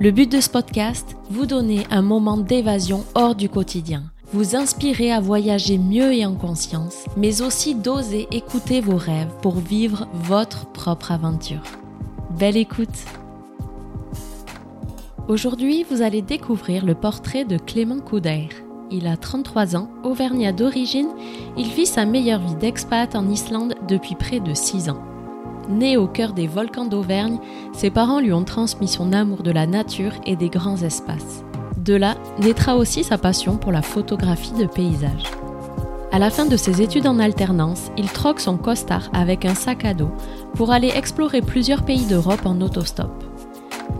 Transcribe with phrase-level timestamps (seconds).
[0.00, 4.02] Le but de ce podcast, vous donner un moment d'évasion hors du quotidien,
[4.32, 9.54] vous inspirer à voyager mieux et en conscience, mais aussi d'oser écouter vos rêves pour
[9.54, 11.62] vivre votre propre aventure.
[12.38, 13.04] Belle écoute
[15.28, 18.48] Aujourd'hui, vous allez découvrir le portrait de Clément Couder.
[18.90, 21.08] Il a 33 ans, auvergnat d'origine,
[21.56, 25.13] il vit sa meilleure vie d'expat en Islande depuis près de 6 ans.
[25.68, 27.38] Né au cœur des volcans d'Auvergne,
[27.72, 31.44] ses parents lui ont transmis son amour de la nature et des grands espaces.
[31.78, 35.30] De là naîtra aussi sa passion pour la photographie de paysages.
[36.12, 39.84] À la fin de ses études en alternance, il troque son costard avec un sac
[39.84, 40.10] à dos
[40.54, 43.24] pour aller explorer plusieurs pays d'Europe en autostop.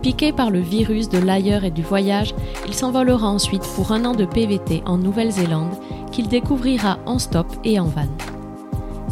[0.01, 2.33] Piqué par le virus de l'ailleurs et du voyage,
[2.67, 5.75] il s'envolera ensuite pour un an de PVT en Nouvelle-Zélande
[6.11, 8.07] qu'il découvrira en stop et en van.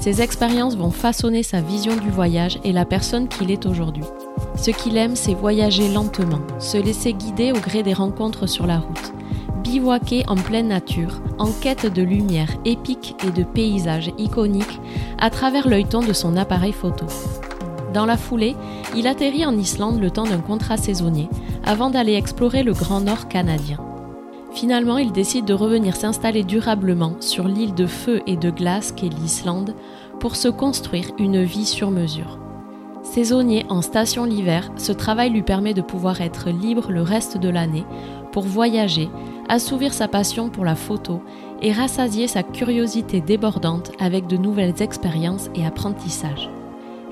[0.03, 4.03] Ces expériences vont façonner sa vision du voyage et la personne qu'il est aujourd'hui.
[4.57, 8.79] Ce qu'il aime, c'est voyager lentement, se laisser guider au gré des rencontres sur la
[8.79, 9.13] route,
[9.63, 14.81] bivouaquer en pleine nature, en quête de lumière épique et de paysages iconiques
[15.19, 17.05] à travers l'œilleton de son appareil photo.
[17.93, 18.57] Dans la foulée,
[18.97, 21.29] il atterrit en Islande le temps d'un contrat saisonnier,
[21.63, 23.77] avant d'aller explorer le Grand Nord canadien.
[24.53, 29.09] Finalement, il décide de revenir s'installer durablement sur l'île de feu et de glace qu'est
[29.09, 29.73] l'Islande
[30.19, 32.39] pour se construire une vie sur mesure.
[33.01, 37.49] Saisonnier en station l'hiver, ce travail lui permet de pouvoir être libre le reste de
[37.49, 37.83] l'année
[38.31, 39.09] pour voyager,
[39.49, 41.21] assouvir sa passion pour la photo
[41.61, 46.49] et rassasier sa curiosité débordante avec de nouvelles expériences et apprentissages.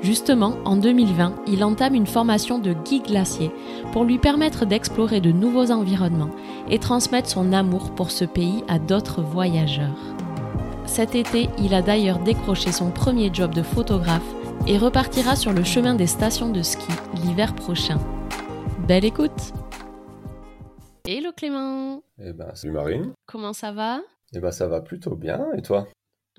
[0.02, 3.52] Justement, en 2020, il entame une formation de guide glacier
[3.92, 6.32] pour lui permettre d'explorer de nouveaux environnements
[6.70, 9.98] et transmettre son amour pour ce pays à d'autres voyageurs.
[10.86, 14.26] Cet été, il a d'ailleurs décroché son premier job de photographe
[14.68, 16.92] et repartira sur le chemin des stations de ski
[17.24, 18.00] l'hiver prochain.
[18.88, 19.54] Belle écoute
[21.08, 23.12] Hello Clément Eh ben, salut Marine.
[23.28, 24.00] Comment ça va?
[24.34, 25.88] Eh ben, ça va plutôt bien, et toi?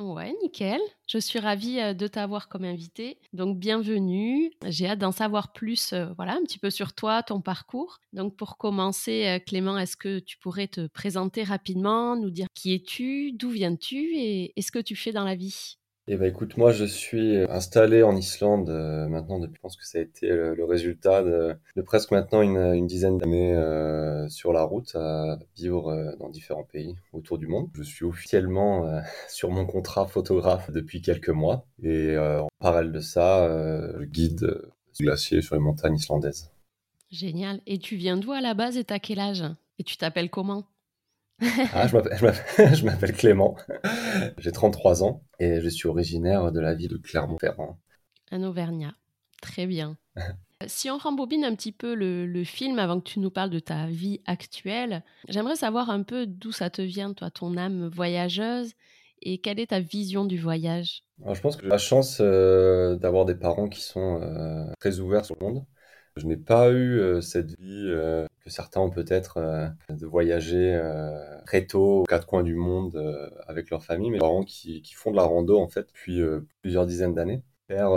[0.03, 0.81] Ouais, nickel.
[1.07, 3.21] Je suis ravie euh, de t'avoir comme invité.
[3.33, 4.51] Donc, bienvenue.
[4.67, 8.01] J'ai hâte d'en savoir plus, euh, voilà, un petit peu sur toi, ton parcours.
[8.13, 12.75] Donc, pour commencer, euh, Clément, est-ce que tu pourrais te présenter rapidement, nous dire qui
[12.75, 15.77] es-tu, d'où viens-tu et, ce que tu fais dans la vie?
[16.15, 19.87] Eh ben écoute, moi je suis installé en Islande euh, maintenant depuis, je pense que
[19.87, 21.57] ça a été le, résultat de,
[21.87, 26.97] presque maintenant une, dizaine d'années euh, sur la route à vivre euh, dans différents pays
[27.15, 27.71] autour du monde.
[27.73, 29.01] Je suis officiellement
[29.31, 33.49] sur mon contrat photographe depuis quelques mois et en parallèle de ça,
[33.99, 34.61] je guide
[35.01, 36.51] glacier sur les montagnes islandaises.
[37.11, 37.63] Génial.
[37.67, 39.45] Et tu viens d'où à la base et t'as quel âge?
[39.79, 40.67] Et tu t'appelles comment?
[41.73, 43.57] Ah, je m'appelle Clément,
[44.39, 47.79] j'ai 33 ans et je suis originaire de la ville de Clermont-Ferrand.
[48.31, 48.95] Un Auvergnat,
[49.41, 49.97] très bien.
[50.67, 53.87] si on rembobine un petit peu le, film avant que tu nous parles de ta
[53.87, 58.73] vie actuelle, j'aimerais savoir un peu d'où ça te vient, toi, ton âme voyageuse
[59.23, 61.05] et quelle est ta vision du voyage?
[61.33, 65.25] Je pense que j'ai la chance euh, d'avoir des parents qui sont euh, très ouverts
[65.25, 65.65] sur le monde.
[66.17, 70.79] Je n'ai pas eu euh, cette vie euh, que certains ont peut-être euh, de voyager
[71.47, 72.97] très tôt aux quatre coins du monde
[73.47, 76.21] avec leur famille, mais parents qui, qui, font de la rando en fait depuis
[76.61, 77.43] plusieurs dizaines d'années.
[77.67, 77.91] Père,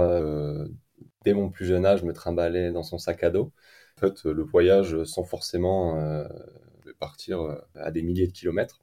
[1.23, 3.51] dès mon plus jeune âge, me trimballait dans son sac à dos.
[3.97, 5.97] En fait, le voyage sans forcément
[6.99, 8.81] partir à des milliers de kilomètres.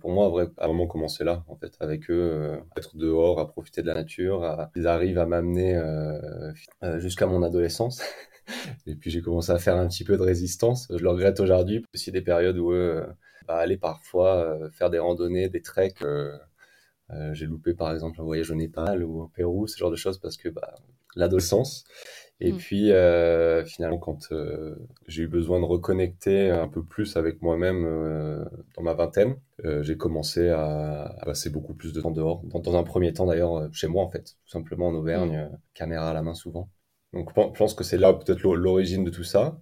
[0.00, 3.86] pour moi, a vraiment commencé là, en fait, avec eux, être dehors, à profiter de
[3.86, 4.68] la nature.
[4.74, 5.80] Ils arrivent à m'amener
[6.98, 8.02] jusqu'à mon adolescence.
[8.86, 10.88] Et puis j'ai commencé à faire un petit peu de résistance.
[10.90, 11.84] Je le regrette aujourd'hui.
[11.94, 13.06] Aussi des périodes où euh,
[13.46, 16.02] bah, aller parfois euh, faire des randonnées, des treks.
[16.02, 16.36] Euh,
[17.32, 20.18] j'ai loupé par exemple un voyage au Népal ou au Pérou, ce genre de choses
[20.18, 20.74] parce que bah,
[21.16, 21.84] l'adolescence.
[22.40, 22.56] Et mm.
[22.56, 22.92] puis
[23.66, 24.32] finalement, quand
[25.06, 28.46] j'ai eu besoin de reconnecter un peu plus avec moi-même
[28.76, 29.36] dans ma vingtaine,
[29.80, 32.42] j'ai commencé à, passer beaucoup plus de temps dehors.
[32.44, 35.58] Dans, un premier temps d'ailleurs chez moi en fait, tout simplement en Auvergne, mm.
[35.74, 36.68] caméra à la main souvent.
[37.12, 39.58] Donc je pense que c'est là peut-être l'origine de tout ça.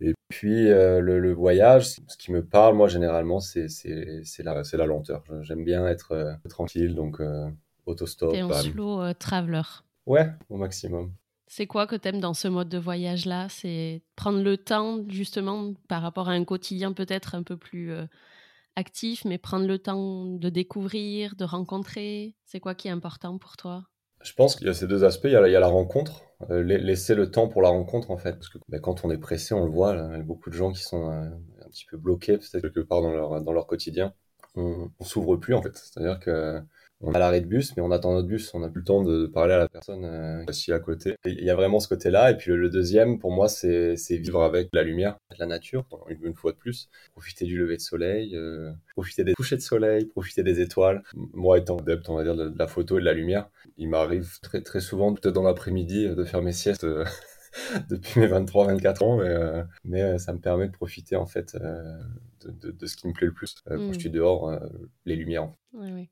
[0.00, 3.68] Et puis euh, le, voyage, ce qui me parle, moi généralement, c'est
[4.38, 5.22] la, la lenteur.
[5.42, 7.48] J'aime bien être euh, tranquille, donc euh,
[7.86, 8.32] autostop.
[8.32, 9.62] T'es un slow traveler.
[10.06, 11.12] Ouais, au maximum.
[11.46, 13.48] C'est quoi que t'aimes dans ce mode de voyage-là?
[13.50, 17.92] C'est prendre le temps, justement, par rapport à un quotidien peut-être un peu plus
[18.74, 23.58] actif, mais prendre le temps de découvrir, de rencontrer C'est quoi qui est important pour
[23.58, 23.84] toi?
[24.22, 25.26] Je pense qu'il y a ces deux aspects.
[25.26, 28.32] Il y a la, rencontre, euh, laisser le temps pour la rencontre en fait.
[28.32, 30.54] Parce que ben, quand on est pressé, on le voit, il y a beaucoup de
[30.54, 31.24] gens qui sont euh,
[31.64, 34.14] un petit peu bloqués peut-être quelque part dans leur, dans leur quotidien.
[34.54, 35.76] On, on s'ouvre plus en fait.
[35.76, 36.60] C'est-à-dire que
[37.02, 39.02] on a l'arrêt de bus, mais on attend notre bus, on n'a plus le temps
[39.02, 41.16] de parler à la personne euh, assis à côté.
[41.24, 42.30] Il y a vraiment ce côté-là.
[42.30, 46.52] Et puis le, deuxième, pour moi, c'est vivre avec la lumière, la nature, une, fois
[46.52, 46.88] de plus.
[47.12, 51.02] Profiter du lever de soleil, euh, profiter des couchers de soleil, profiter des étoiles.
[51.14, 54.38] Moi, étant adepte, on va dire, de, la photo et de la lumière, il m'arrive
[54.40, 56.84] très, très souvent, peut-être dans l'après-midi, de faire mes siestes.
[56.84, 57.04] Euh,
[57.90, 62.86] depuis mes 23-24 ans, mais, mais, ça me permet de profiter en fait de, de,
[62.86, 63.56] ce qui me plaît le plus.
[63.66, 64.00] Quand je mm.
[64.00, 64.58] suis dehors,
[65.04, 65.52] les lumières.
[65.74, 66.08] Oui, oui.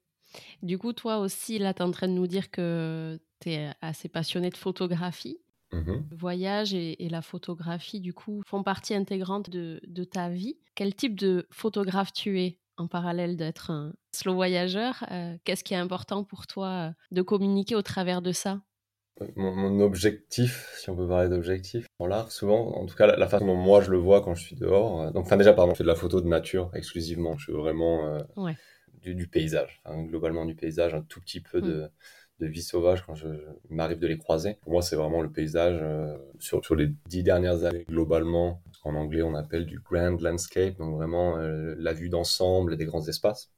[0.63, 3.71] Du coup, toi aussi, là, tu es en train de nous dire que tu es
[3.81, 5.39] assez passionné de photographie.
[5.73, 10.59] Mmh le voyage et, la photographie, du coup, font partie intégrante de, ta vie.
[10.75, 15.05] Quel type de photographe tu es en parallèle d'être un slow voyageur?
[15.13, 18.61] Euh, Qu'est-ce qui est important pour toi euh, de communiquer au travers de ça?
[19.23, 23.29] Euh, mon, objectif, si on peut parler d'objectif, en l'art, souvent, en tout cas la,
[23.29, 25.79] façon dont moi je le vois quand je suis dehors, donc enfin déjà pardon, je
[25.79, 28.57] fais de la photo de nature exclusivement, je suis vraiment ouais
[29.03, 31.91] du, paysage, globalement du paysage, un tout petit peu de,
[32.41, 32.47] mm.
[32.47, 33.29] vie sauvage quand je,
[33.69, 34.57] il m'arrive de les croiser.
[34.63, 38.95] Pour moi, c'est vraiment le paysage euh, sur, sur les dix dernières années, globalement, en
[38.95, 43.51] anglais on appelle du grand landscape, donc vraiment euh, la vue d'ensemble des grands espaces.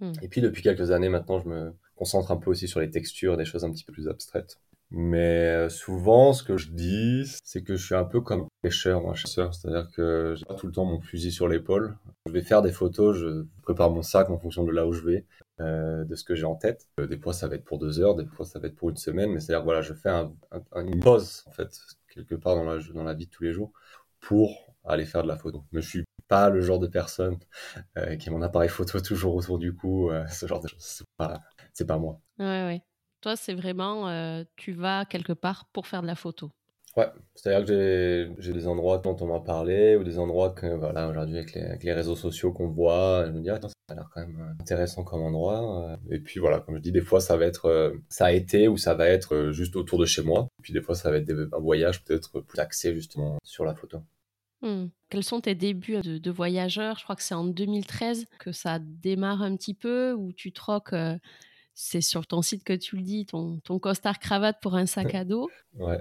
[0.00, 0.12] Mm.
[0.22, 3.36] Et puis depuis quelques années maintenant, je me concentre un peu aussi sur les textures,
[3.36, 4.58] des choses un petit peu plus abstraites.
[4.96, 9.08] Mais euh, souvent, ce que je dis, c'est que je suis un peu comme pêcheur,
[9.08, 9.52] un chasseur.
[9.52, 11.96] C'est-à-dire que j'ai pas tout le temps mon fusil sur l'épaule.
[12.26, 15.02] Je vais faire des photos, je prépare mon sac en fonction de là où je
[15.02, 15.26] vais,
[15.60, 16.86] euh, de ce que j'ai en tête.
[17.00, 18.88] Euh, des fois, ça va être pour deux heures, des fois, ça va être pour
[18.88, 19.32] une semaine.
[19.32, 20.32] Mais c'est-à-dire, voilà, je fais un,
[20.76, 21.76] une pause, en fait,
[22.08, 23.72] quelque part dans la, dans la vie de tous les jours,
[24.20, 25.64] pour aller faire de la photo.
[25.72, 27.36] Mais je suis pas le genre de personne
[28.20, 30.78] qui a mon appareil photo toujours autour du cou, ce genre de choses.
[30.78, 31.42] C'est pas,
[31.72, 32.20] c'est pas moi.
[32.38, 32.82] Ouais, ouais.
[33.24, 36.50] Toi, c'est vraiment, euh, tu vas quelque part pour faire de la photo?
[36.94, 41.08] Ouais, c'est-à-dire que j'ai des endroits dont on m'a parlé, ou des endroits que, voilà,
[41.08, 44.20] aujourd'hui, avec les, réseaux sociaux qu'on voit, je me dis, attends, ça a l'air quand
[44.20, 45.88] même euh, intéressant comme endroit.
[45.88, 45.96] Euh.
[46.10, 48.76] Et puis voilà, comme je dis, des fois, ça va être, ça a été ou
[48.76, 50.46] ça va être juste autour de chez moi.
[50.58, 53.74] Et puis des fois, ça va être un voyage peut-être plus axé justement sur la
[53.74, 54.02] photo.
[54.60, 54.88] Hmm.
[55.08, 56.98] Quels sont tes débuts de, de voyageur?
[56.98, 60.92] Je crois que c'est en 2013 que ça démarre un petit peu, où tu troques
[61.74, 65.14] c'est sur ton site que tu le dis, ton, ton costard cravate pour un sac
[65.14, 65.50] à dos,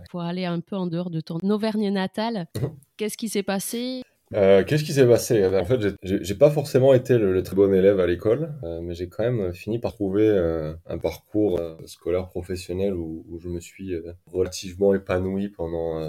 [0.10, 2.48] pour aller un peu en dehors de ton Auvergne natale.
[2.98, 4.04] Qu'est-ce qui s'est passé?
[4.36, 5.46] Euh, Qu'est-ce qui s'est passé?
[5.46, 9.08] En fait, j'ai pas forcément été le, très bon élève à l'école, euh, mais j'ai
[9.08, 13.94] quand même fini par trouver euh, un parcours scolaire professionnel où, où, je me suis
[14.32, 16.02] relativement épanoui pendant,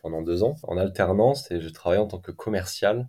[0.00, 3.08] pendant deux ans en alternance et j'ai travaillé en tant que commercial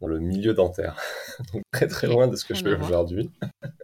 [0.00, 0.96] dans le milieu dentaire.
[1.52, 3.30] Donc très très loin de ce que je fais aujourd'hui.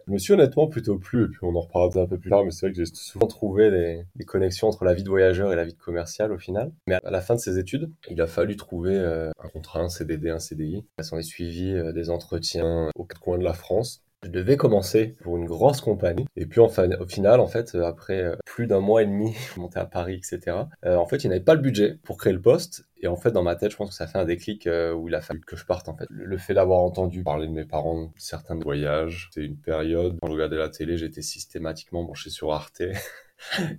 [0.07, 2.43] je me suis honnêtement plutôt plu, et puis on en reparlera un peu plus tard,
[2.43, 3.71] mais c'est vrai que j'ai souvent trouvé
[4.15, 6.71] des, connexions entre la vie de voyageur et la vie de commercial au final.
[6.87, 9.89] Mais à la fin de ces études, il a fallu trouver euh, un contrat, un
[9.89, 10.85] CDD, un CDI.
[11.11, 14.03] On est suivi euh, des entretiens aux quatre coins de la France.
[14.23, 16.25] Je devais commencer pour une grosse compagnie.
[16.35, 19.79] Et puis enfin, au final, en fait, après euh, plus d'un mois et demi, monter
[19.79, 22.85] à Paris, etc., euh, en fait, il n'avait pas le budget pour créer le poste.
[22.99, 25.07] Et en fait, dans ma tête, je pense que ça fait un déclic euh, où
[25.07, 26.07] il a fallu que je parte, en fait.
[26.09, 30.33] Le fait d'avoir entendu parler de mes parents, certains voyages, c'était une période, quand je
[30.33, 32.81] regardais la télé, j'étais systématiquement branché sur Arte.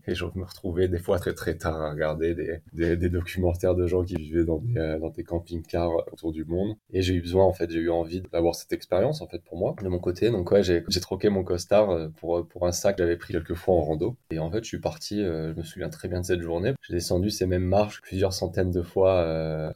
[0.07, 3.87] et je me retrouvais des fois très très tard à regarder des, des, documentaires de
[3.87, 6.77] gens qui vivaient dans des, euh, dans des camping-cars autour du monde.
[6.93, 9.59] Et j'ai eu besoin, en fait, j'ai eu envie d'avoir cette expérience, en fait, pour
[9.59, 10.31] moi, de mon côté.
[10.31, 13.55] Donc ouais, j'ai troqué mon costard euh, pour, pour un sac que j'avais pris quelques
[13.55, 14.17] fois en rando.
[14.31, 16.75] Et en fait, je suis parti, euh, je me souviens très bien de cette journée.
[16.87, 19.21] J'ai descendu ces mêmes marches plusieurs centaines de fois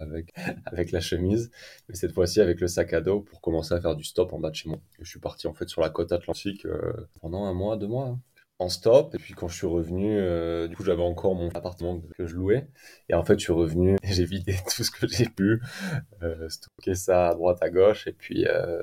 [0.00, 0.32] avec,
[0.66, 1.50] avec la chemise,
[1.88, 4.38] mais cette fois-ci avec le sac à dos pour commencer à faire du stop en
[4.38, 4.78] bas de chez moi.
[5.00, 6.66] je suis parti, en fait, sur la côte atlantique
[7.20, 8.06] pendant un mois, deux mois.
[8.06, 8.20] Hein
[8.62, 9.14] en stop.
[9.14, 12.36] Et puis quand je suis revenu, euh, du coup j'avais encore mon appartement que je
[12.36, 12.66] louais.
[13.08, 15.60] Et en fait je suis revenu j'ai vidé tout ce que j'ai pu,
[16.22, 18.82] euh, stocker ça à droite à gauche et puis euh,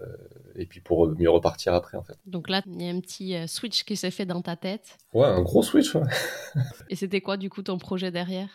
[0.55, 2.17] et puis pour mieux repartir après en fait.
[2.25, 4.97] Donc là il y a un petit switch qui s'est fait dans ta tête.
[5.13, 5.95] Ouais, un gros switch.
[6.89, 8.49] et c'était quoi du coup ton projet derrière?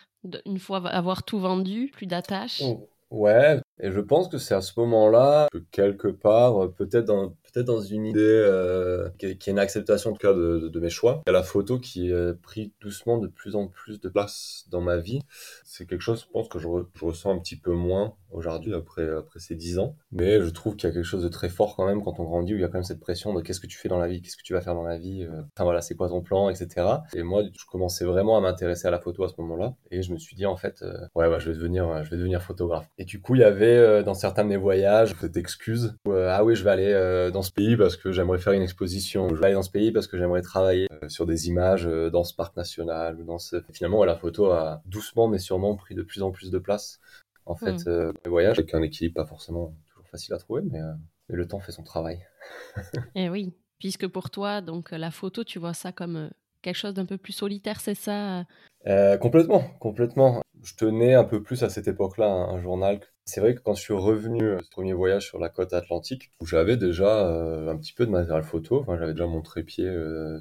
[0.45, 2.61] Une fois avoir tout vendu, plus d'attache?
[2.63, 7.33] Oh, ouais, et je pense que c'est à ce moment-là que quelque part, peut-être dans
[7.55, 10.89] peut-être dans une idée euh, qui, est, une acceptation en tout cas de, de, mes
[10.89, 11.21] choix.
[11.25, 14.65] Il y a la photo qui a pris doucement de plus en plus de place
[14.69, 15.21] dans ma vie.
[15.63, 19.09] C'est quelque chose, je pense, que je, je ressens un petit peu moins aujourd'hui après,
[19.09, 19.95] après ces dix ans.
[20.11, 22.23] Mais je trouve qu'il y a quelque chose de très fort quand même quand on
[22.23, 23.99] grandit où il y a quand même cette pression de qu'est-ce que tu fais dans
[23.99, 26.09] la vie, qu'est-ce que tu vas faire dans la vie, euh, enfin voilà, c'est quoi
[26.09, 26.85] ton plan, etc.
[27.15, 29.75] Et moi, je commençais vraiment à m'intéresser à la photo à ce moment-là.
[29.91, 32.41] Et je me suis dit en fait, euh, ouais, je vais devenir, je vais devenir
[32.41, 32.89] photographe.
[32.97, 33.64] Et du coup, il y avait
[34.03, 37.77] dans certains de mes voyages cette excuse, ah oui, je vais aller dans ce pays
[37.77, 39.29] parce que j'aimerais faire une exposition.
[39.29, 42.33] Je vais aller dans ce pays parce que j'aimerais travailler sur des images dans ce
[42.33, 43.23] parc national.
[43.25, 43.57] Dans ce...
[43.71, 46.99] Finalement, la photo a doucement mais sûrement pris de plus en plus de place.
[47.45, 48.13] En fait, mmh.
[48.23, 50.79] les voyages avec un équilibre pas forcément toujours facile à trouver, mais,
[51.29, 52.19] mais le temps fait son travail.
[53.15, 56.29] Et eh oui, puisque pour toi, donc la photo, tu vois ça comme
[56.65, 58.43] quelque chose d'un peu plus solitaire, c'est ça?
[58.87, 60.41] Euh, Complètement, complètement.
[60.63, 62.99] Je tenais un peu plus à cette époque-là un, journal.
[63.25, 66.31] C'est vrai que quand je suis revenu euh, ce premier voyage sur la côte atlantique,
[66.39, 69.91] où j'avais déjà euh, un petit peu de matériel photo, enfin, j'avais déjà mon trépied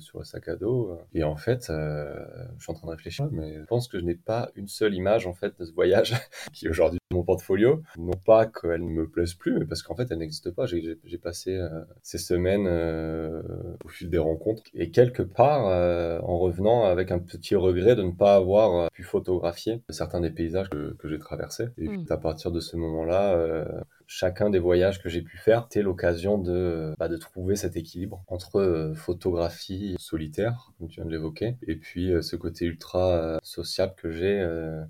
[0.00, 3.54] sur le sac à dos, et en fait, je suis en train de réfléchir, mais
[3.58, 6.14] je pense que je n'ai pas une seule image en fait de ce voyage
[6.52, 7.83] qui aujourd'hui mon portfolio.
[7.97, 10.66] Non pas qu'elle ne me plaise plus, mais parce qu'en fait, elle n'existe pas.
[10.66, 11.68] J'ai passé euh,
[12.02, 13.42] ces semaines euh,
[13.85, 18.02] au fil des rencontres et quelque part, euh, en revenant avec un petit regret de
[18.02, 21.68] ne pas avoir pu photographier certains des paysages que, j'ai traversés.
[21.78, 22.06] Et puis, hmm.
[22.12, 23.66] à partir de ce moment-là,
[24.06, 28.25] chacun des voyages que j'ai pu faire, c'était l'occasion de, bah, de trouver cet équilibre
[28.28, 34.11] entre photographie solitaire, comme tu viens de l'évoquer, et puis ce côté ultra sociable que
[34.11, 34.38] j'ai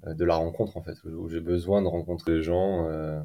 [0.07, 2.89] de la rencontre, en fait, où j'ai besoin de rencontrer les gens.
[2.91, 3.21] Euh,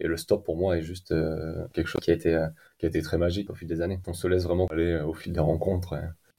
[0.00, 2.48] et le stop pour moi est juste euh, quelque chose qui a été euh,
[2.78, 4.00] qui a été très magique au fil des années.
[4.06, 5.94] On se laisse vraiment aller au fil des rencontres.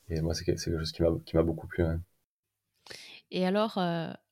[0.09, 1.83] Et, moi, c'est quelque chose qui m'a beaucoup plu.
[3.31, 3.79] Et alors,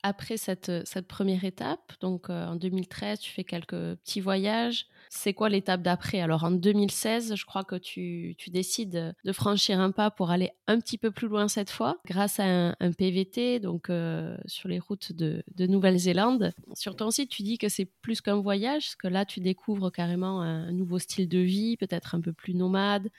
[0.03, 5.47] après cette, cette première étape, donc en 2013, tu fais quelques petits voyages c'est quoi
[5.47, 6.21] l'étape d'après?
[6.21, 10.79] Alors en 2016, je crois que tu, décides de franchir un pas pour aller un
[10.79, 12.45] petit peu plus loin cette fois, grâce à
[12.79, 16.51] un, PVT, donc euh, sur les routes de, Nouvelle-Zélande.
[16.73, 19.91] Sur ton site, tu dis que c'est plus qu'un voyage, parce que là, tu découvres
[19.91, 23.09] carrément un, nouveau style de vie, peut-être un peu plus nomade,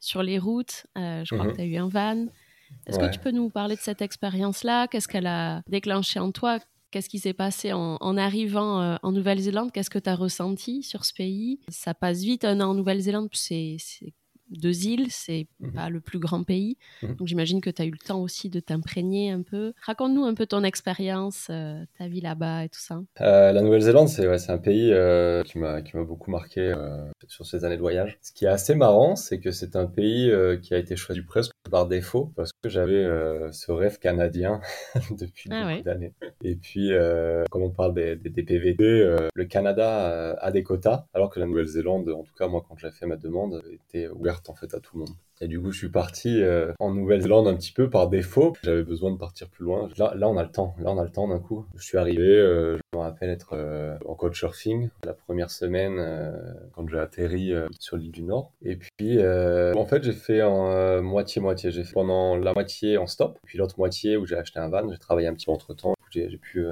[0.00, 0.86] sur les routes.
[0.98, 1.52] Euh, je crois mhm.
[1.52, 2.26] que tu as eu un van.
[2.86, 4.88] Est-ce que tu peux nous parler de cette expérience-là?
[4.88, 6.58] Qu'est-ce qu'elle a déclenché en toi?
[6.90, 9.72] Qu'est-ce qui s'est passé en, arrivant euh, en Nouvelle-Zélande?
[9.72, 11.60] Qu'est-ce que tu as ressenti sur ce pays?
[11.68, 13.76] Ça passe vite un an en Nouvelle-Zélande, c'est
[14.50, 16.76] deux îles, c'est mmh pas le plus grand pays.
[17.02, 19.72] Mmh Donc j'imagine que tu as eu le temps aussi de t'imprégner un peu.
[19.82, 23.00] Raconte-nous un peu ton expérience, euh, ta vie là-bas et tout ça.
[23.20, 26.74] Euh, la Nouvelle-Zélande, c'est ouais, un pays euh, qui m'a beaucoup marqué
[27.26, 28.18] sur ces années de voyage.
[28.22, 31.52] Ce qui est assez marrant, c'est que c'est un pays qui a été choisi presque
[31.70, 33.04] par défaut parce que j'avais
[33.52, 34.60] ce rêve canadien
[35.18, 36.14] depuis ah beaucoup d'années.
[36.42, 36.90] Et puis,
[37.50, 41.46] comme on parle des, des, des PVT, le Canada a des quotas, alors que la
[41.46, 44.80] Nouvelle-Zélande, en tout cas moi quand j'ai fait ma demande, était ouverte en fait à
[44.80, 45.14] tout le monde.
[45.40, 48.54] Et du coup, je suis parti euh, en Nouvelle-Zélande un petit peu par défaut.
[48.62, 49.88] J'avais besoin de partir plus loin.
[49.96, 50.74] Là, là, on a le temps.
[50.80, 51.64] Là, on a le temps d'un coup.
[51.76, 55.98] Je suis arrivé, euh, je me rappelle être euh, en coach surfing la première semaine
[56.74, 58.52] quand j'ai atterri sur l'île du Nord.
[58.62, 61.70] Et puis, en fait, j'ai fait en moitié-moitié.
[61.70, 64.88] J'ai fait pendant la moitié en stop, puis l'autre moitié où j'ai acheté un van.
[64.90, 65.94] J'ai travaillé un petit peu entre temps.
[66.10, 66.66] J'ai pu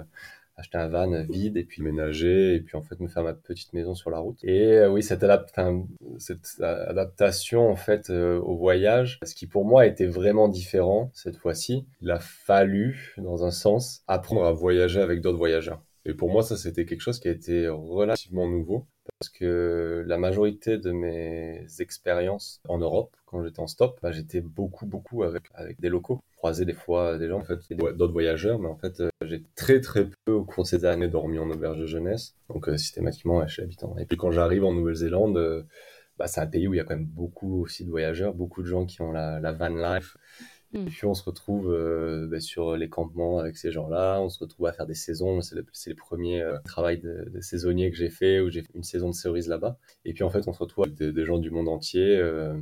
[0.56, 3.72] acheter un van vide et puis ménager et puis en fait me faire ma petite
[3.72, 4.38] maison sur la route.
[4.42, 5.24] Et euh, oui, cette,
[6.18, 11.36] cette adaptation en fait euh, au voyage, ce qui pour moi était vraiment différent cette
[11.36, 15.82] fois-ci, il a fallu dans un sens apprendre à voyager avec d'autres voyageurs.
[16.04, 18.86] Et pour moi, ça, c'était quelque chose qui a été relativement nouveau
[19.18, 24.40] parce que la majorité de mes expériences en Europe, quand j'étais en stop, bah, j'étais
[24.40, 26.20] beaucoup, beaucoup avec, avec des locaux.
[26.36, 29.80] Croisé des fois des gens, en fait, d'autres voyageurs, mais en fait, euh, j'ai très,
[29.80, 32.34] très peu, au cours de ces années, dormi en auberge de jeunesse.
[32.48, 33.96] Donc, euh, systématiquement, je suis habitant.
[33.98, 35.62] Et puis, quand j'arrive en Nouvelle-Zélande, euh,
[36.18, 38.62] bah, c'est un pays où il y a quand même beaucoup aussi de voyageurs, beaucoup
[38.62, 40.16] de gens qui ont la van life.
[40.76, 40.84] Et hmm.
[40.86, 44.66] puis on se retrouve euh, bah, sur les campements avec ces gens-là, on se retrouve
[44.66, 45.40] à faire des saisons.
[45.40, 48.74] C'est le, les premiers euh, travail de, de, saisonnier que j'ai fait, où j'ai fait
[48.74, 49.78] une saison de cerises là-bas.
[50.04, 52.18] Et puis en fait, on se retrouve avec des, gens du monde entier.
[52.18, 52.58] Euh,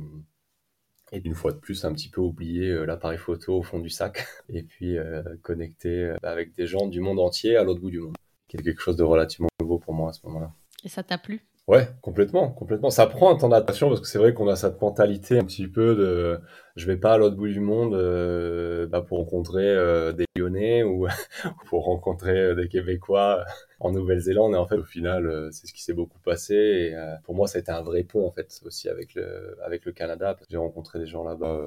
[1.11, 3.89] et une fois de plus, un petit peu oublié euh, l'appareil photo au fond du
[3.89, 4.25] sac.
[4.49, 4.95] Et puis
[5.41, 8.15] connecté avec des gens du monde entier à l'autre bout du monde.
[8.47, 10.53] Qui est quelque chose de relativement nouveau pour moi à ce moment-là.
[10.85, 11.41] Et ça t'a plu?
[11.67, 12.91] Ouais, complètement, complètement.
[12.91, 15.67] Ça prend un temps d'adaptation parce que c'est vrai qu'on a cette mentalité un petit
[15.67, 16.39] peu de
[16.75, 20.83] je vais pas à l'autre bout du monde euh, bah, pour rencontrer euh, des Lyonnais
[20.83, 21.07] ou
[21.67, 23.45] pour rencontrer euh, des Québécois
[23.79, 24.53] en Nouvelle-Zélande.
[24.53, 26.55] Et en fait au final c'est ce qui s'est beaucoup passé.
[26.55, 29.85] Et pour moi ça a été un vrai pont en fait aussi avec le avec
[29.85, 30.35] le Canada.
[30.49, 31.61] J'ai rencontré des gens là-bas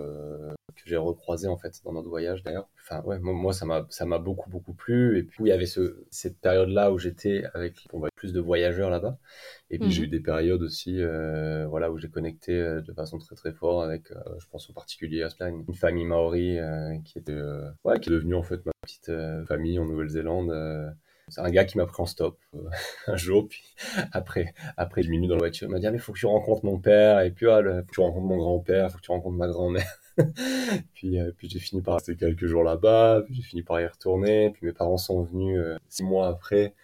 [0.76, 2.68] que j'ai recroisés en fait dans notre voyage d'ailleurs.
[2.82, 5.18] Enfin ouais moi ça m'a ça m'a beaucoup beaucoup plu.
[5.18, 8.32] Et puis il y avait ce cette période là où j'étais avec on va plus
[8.32, 9.18] de voyageurs là-bas.
[9.70, 10.10] Et puis j'ai eu mhm.
[10.10, 14.10] des périodes aussi euh, voilà où j'ai connecté euh, de façon très très forte avec
[14.10, 16.58] euh, je pense en particulier cela une, famille maori
[17.04, 17.38] qui était
[17.84, 19.12] ouais, qui est devenue en fait ma petite
[19.46, 20.52] famille en Nouvelle-Zélande
[21.30, 22.38] c'est un gars qui m'a pris en stop
[23.06, 23.62] un jour, puis
[24.12, 26.26] après, après 10 minutes dans la voiture, il m'a dit ah, mais faut que tu
[26.26, 29.10] rencontres mon père, et puis ah, faut que tu rencontres mon grand-père, faut que tu
[29.10, 30.00] rencontres ma grand-mère.
[30.94, 33.86] puis, euh, puis j'ai fini par rester quelques jours là-bas, puis j'ai fini par y
[33.86, 36.74] retourner, puis mes parents sont venus euh, six mois après,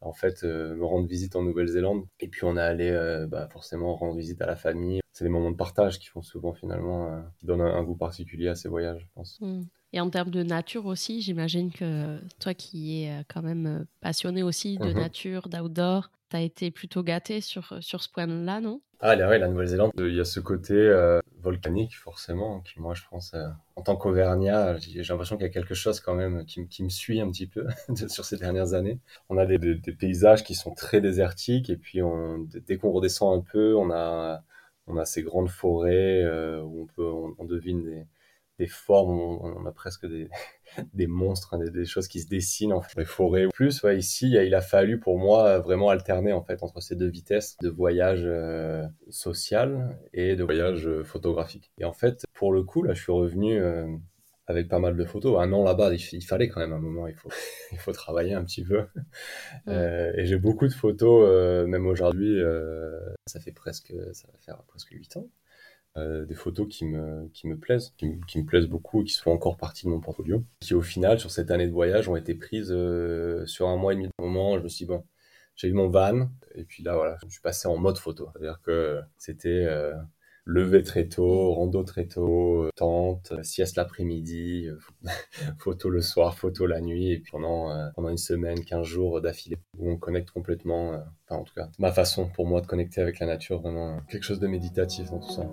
[0.00, 2.04] en fait, euh, me rendre visite en Nouvelle-Zélande.
[2.20, 5.00] Et puis on est allé bah, forcément rendre visite à la famille.
[5.20, 8.54] C'est des moments de partage qui font souvent finalement, qui donnent un, goût particulier à
[8.54, 9.38] ces voyages, je pense.
[9.42, 9.64] Mmh.
[9.92, 14.78] Et en termes de nature aussi, j'imagine que toi qui es quand même passionné aussi
[14.78, 18.80] de mmh nature, d'outdoor, tu as été plutôt gâté sur, sur ce point-là, non?
[19.00, 23.02] Ah, là, la Nouvelle-Zélande, il y a ce côté euh, volcanique, forcément, qui, moi, je
[23.10, 26.66] pense, euh, en tant qu'Auvergnat, j'ai l'impression qu'il y a quelque chose quand même qui,
[26.68, 27.66] qui me suit un petit peu
[28.08, 29.00] sur ces dernières années.
[29.28, 33.38] On a des, des, paysages qui sont très désertiques, et puis on, dès qu'on redescend
[33.38, 34.42] un peu, on a,
[34.86, 38.06] on a ces grandes forêts euh, où on, peut, on devine des
[38.60, 40.28] des formes, on, a presque des,
[40.92, 43.46] des monstres, des, choses qui se dessinent en fait, les forêts.
[43.54, 47.08] Plus, ouais, ici, il a fallu pour moi vraiment alterner en fait entre ces deux
[47.08, 51.72] vitesses de voyage euh, social et de voyage euh, photographique.
[51.78, 53.58] Et en fait, pour le coup, là, je suis revenu
[54.50, 55.40] avec pas mal de photos.
[55.40, 57.30] Un an là-bas, il, fallait quand même un moment, il faut,
[57.72, 58.84] il faut travailler un petit peu.
[59.68, 62.40] et j'ai beaucoup de photos, même aujourd'hui,
[63.26, 65.28] ça fait presque, ça va faire presque 8 ans.
[65.96, 69.32] Euh, des photos qui me, qui me plaisent, qui, me plaisent beaucoup et qui sont
[69.32, 72.36] encore partie de mon portfolio, qui au final, sur cette année de voyage, ont été
[72.36, 74.06] prises euh, sur un mois et demi.
[74.06, 75.04] de moment, je me suis dit, bon,
[75.56, 78.28] j'ai eu mon van, et puis là, voilà, je suis passé en mode photo.
[78.32, 79.94] C'est-à-dire que c'était euh,
[80.44, 84.68] lever très tôt, rando très tôt, tente, sieste l'après-midi,
[85.58, 89.58] photo le soir, photo la nuit, et puis pendant, pendant une semaine, 15 jours d'affilée,
[89.78, 90.92] où on connecte complètement,
[91.28, 94.24] enfin en tout cas, ma façon pour moi de connecter avec la nature, vraiment quelque
[94.24, 95.46] chose de méditatif dans tout ça.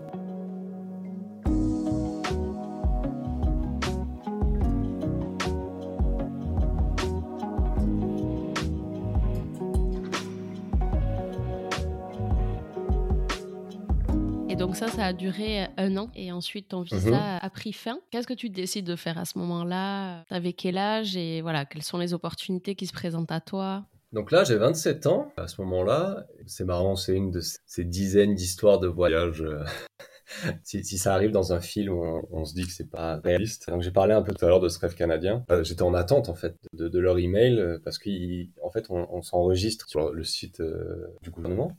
[14.98, 17.40] Ça, a duré un an et ensuite ton visa mhm.
[17.42, 18.00] a pris fin.
[18.12, 20.24] Qu'est-ce que tu décides de faire à ce moment-là?
[20.30, 23.86] Avec quel âge et voilà, quelles sont les opportunités qui se présentent à toi?
[24.14, 25.32] Donc là, j'ai 27 ans.
[25.38, 29.42] À ce moment-là, c'est marrant, c'est une de ces dizaines d'histoires de voyage.
[29.42, 29.64] Euh,
[30.64, 31.94] si, ça arrive dans un film,
[32.32, 33.70] on, se dit que c'est pas réaliste.
[33.70, 35.44] Donc j'ai parlé un peu tout à l'heure de ce rêve canadien.
[35.52, 39.90] Euh, j'étais en attente en fait de, leur email euh, parce qu'en fait on, s'enregistre
[39.90, 40.62] sur le site
[41.22, 41.78] du gouvernement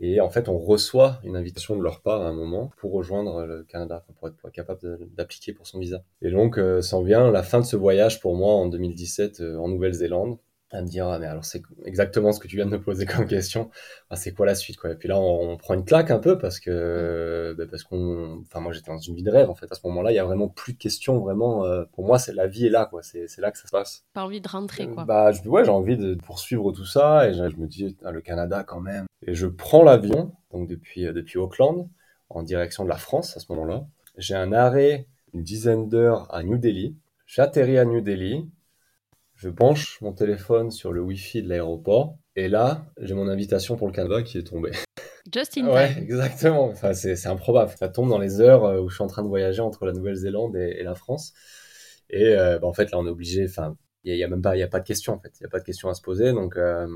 [0.00, 3.44] et en fait, on reçoit une invitation de leur part à un moment pour rejoindre
[3.44, 6.04] le Canada, pour être capable d'appliquer pour son visa.
[6.20, 9.40] Et donc, euh, ça en vient la fin de ce voyage pour moi en 2017
[9.40, 10.38] euh, en Nouvelle-Zélande
[10.74, 13.06] à me dire ah, mais alors c'est exactement ce que tu viens de me poser
[13.06, 13.70] comme question.
[14.10, 14.90] Ah, c'est quoi la suite quoi?
[14.90, 18.60] Et puis là on, prend une claque un peu parce que bah, parce qu'on enfin
[18.60, 19.70] moi j'étais dans une vie de rêve en fait.
[19.70, 22.34] À ce moment-là il y a vraiment plus de questions vraiment euh, pour moi c'est
[22.34, 23.02] la vie est là quoi.
[23.02, 24.04] C'est là que ça se passe.
[24.12, 25.04] Pas envie de rentrer quoi.
[25.04, 28.64] Bah ouais j'ai envie de poursuivre tout ça et je, me dis ah, le Canada
[28.64, 29.06] quand même.
[29.26, 31.88] Et je prends l'avion donc depuis euh, depuis Auckland
[32.30, 33.86] en direction de la France à ce moment-là.
[34.18, 36.96] J'ai un arrêt une dizaine d'heures à New Delhi.
[37.26, 38.48] J'atterris à New Delhi
[39.36, 43.86] je branche mon téléphone sur le Wi-Fi de l'aéroport et là, j'ai mon invitation pour
[43.86, 44.72] le Canada qui est tombée.
[45.32, 46.66] Just in Ouais, exactement.
[46.66, 47.72] Enfin, c'est improbable.
[47.78, 49.92] Ça tombe dans les heures euh, où je suis en train de voyager entre la
[49.92, 51.32] Nouvelle-Zélande et, la France.
[52.10, 53.46] Et euh, bah, en fait, là, on est obligé.
[53.48, 55.32] Enfin, il y, a même pas, il a pas de question en fait.
[55.40, 56.32] Il y a pas de question à se poser.
[56.32, 56.86] Donc, euh,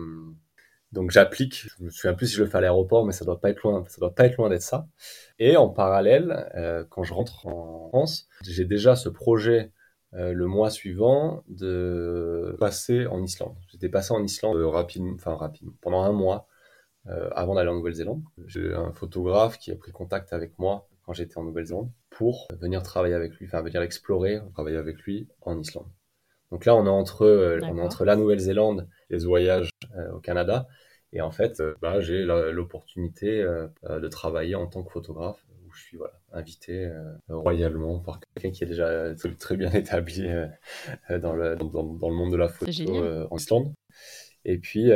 [0.93, 1.69] donc j'applique.
[1.79, 3.63] Je me souviens plus si je le fais à l'aéroport, mais ça doit pas être
[3.63, 3.85] loin.
[3.89, 4.89] Ça doit pas être loin d'être ça.
[5.39, 9.73] Et en parallèle, quand je rentre en France, j'ai déjà ce projet
[10.15, 13.55] euh, le mois suivant de passer en Islande.
[13.71, 16.47] J'étais passé en Islande euh, rapidement, enfin rapidement, pendant un mois
[17.09, 18.23] euh, avant d'aller en Nouvelle-Zélande.
[18.47, 22.83] J'ai un photographe qui a pris contact avec moi quand j'étais en Nouvelle-Zélande pour venir
[22.83, 25.89] travailler avec lui, enfin venir explorer, travailler avec lui en Islande.
[26.51, 29.71] Donc là, on est entre, on est entre la Nouvelle-Zélande et ce voyage
[30.15, 30.67] au Canada.
[31.13, 35.45] Et en fait, bah, j'ai l'opportunité de travailler en tant que photographe
[35.79, 40.49] je suis voilà, invité euh, royalement par quelqu'un qui est déjà très bien établi euh,
[41.19, 43.73] dans, le, dans, le monde de la photo euh, en Islande.
[44.45, 44.91] Et puis,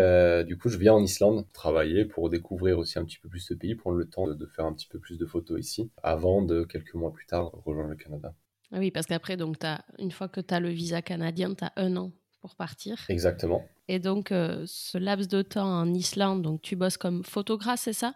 [0.47, 3.55] du coup, je viens en Islande travailler pour découvrir aussi un petit peu plus ce
[3.55, 6.65] pays, prendre le temps de, faire un petit peu plus de photos ici, avant de,
[6.65, 8.35] quelques mois plus tard, rejoindre le Canada.
[8.71, 11.65] Ah oui, parce qu'après, donc, as, une fois que tu as le visa canadien, tu
[11.65, 13.05] as un an pour partir.
[13.11, 13.63] Exactement.
[13.89, 18.15] Et donc, ce laps de temps en Islande, donc tu bosses comme photographe, c'est ça?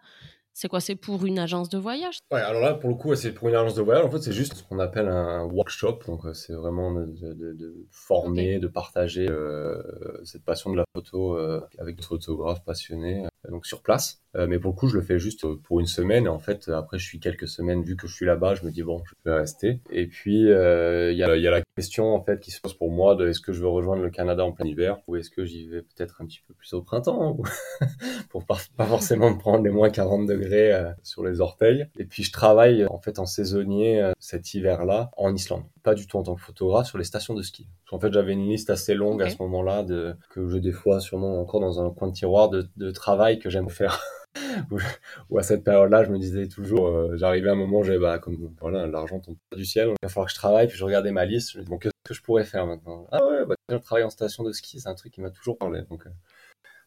[0.57, 2.19] C'est quoi C'est pour une agence de voyage?
[2.33, 4.07] Ouais, alors là, pour le coup, c'est pour une agence de voyage.
[4.07, 5.99] En fait, c'est juste ce qu'on appelle un workshop.
[6.07, 9.83] Donc, euh, c'est vraiment de, former, de partager euh,
[10.25, 14.23] cette passion de la photo euh, avec d'autres photographes passionnés donc sur place.
[14.37, 16.29] Euh, mais pour le coup, je le fais juste pour une semaine.
[16.29, 18.83] En fait, après, je suis quelques semaines, vu que je suis là-bas, je me dis,
[18.83, 19.81] bon, je peux rester.
[19.91, 22.75] Et puis, euh, il y, a, y, a, la question, en fait, qui se pose
[22.75, 24.99] pour moi de est-ce que je veux rejoindre le Canada en plein hiver?
[25.07, 27.39] Ou est-ce que j'y vais peut-être un petit peu plus au printemps
[28.31, 31.87] pour pas, forcément me prendre les moins 40 degrés euh, sur les orteils?
[31.99, 35.65] Et puis, je travaille, en fait, en saisonnier cet hiver-là en Islande.
[35.87, 37.69] Pas du tout en tant que photographe sur les stations de ski.
[37.93, 40.99] En fait, j'avais une liste assez longue à ce moment-là de, que je des fois
[40.99, 44.03] sûrement encore dans un coin de tiroir de, de travail que j'aime faire
[45.31, 48.19] où, à cette période-là, je me disais toujours, euh, j'arrivais à un moment, j'avais, bah,
[48.19, 50.85] comme, voilà, l'argent tombe pas du ciel, il va falloir que je travaille, puis je
[50.85, 53.07] regardais ma liste, je me disais, bon, qu'est-ce que je pourrais faire maintenant?
[53.13, 55.57] Ah ouais, bah, je travaille en station de ski, c'est un truc qui m'a toujours
[55.57, 56.11] parlé, donc, euh,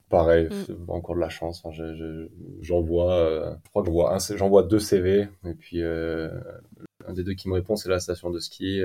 [0.09, 0.89] pareil, mm.
[0.89, 1.69] encore de la chance, hein,
[2.59, 5.81] j'envoie, euh, je crois que j'envoie un, j'envoie deux CV, et puis,
[7.07, 8.81] un des deux qui me répond, c'est la station de ski,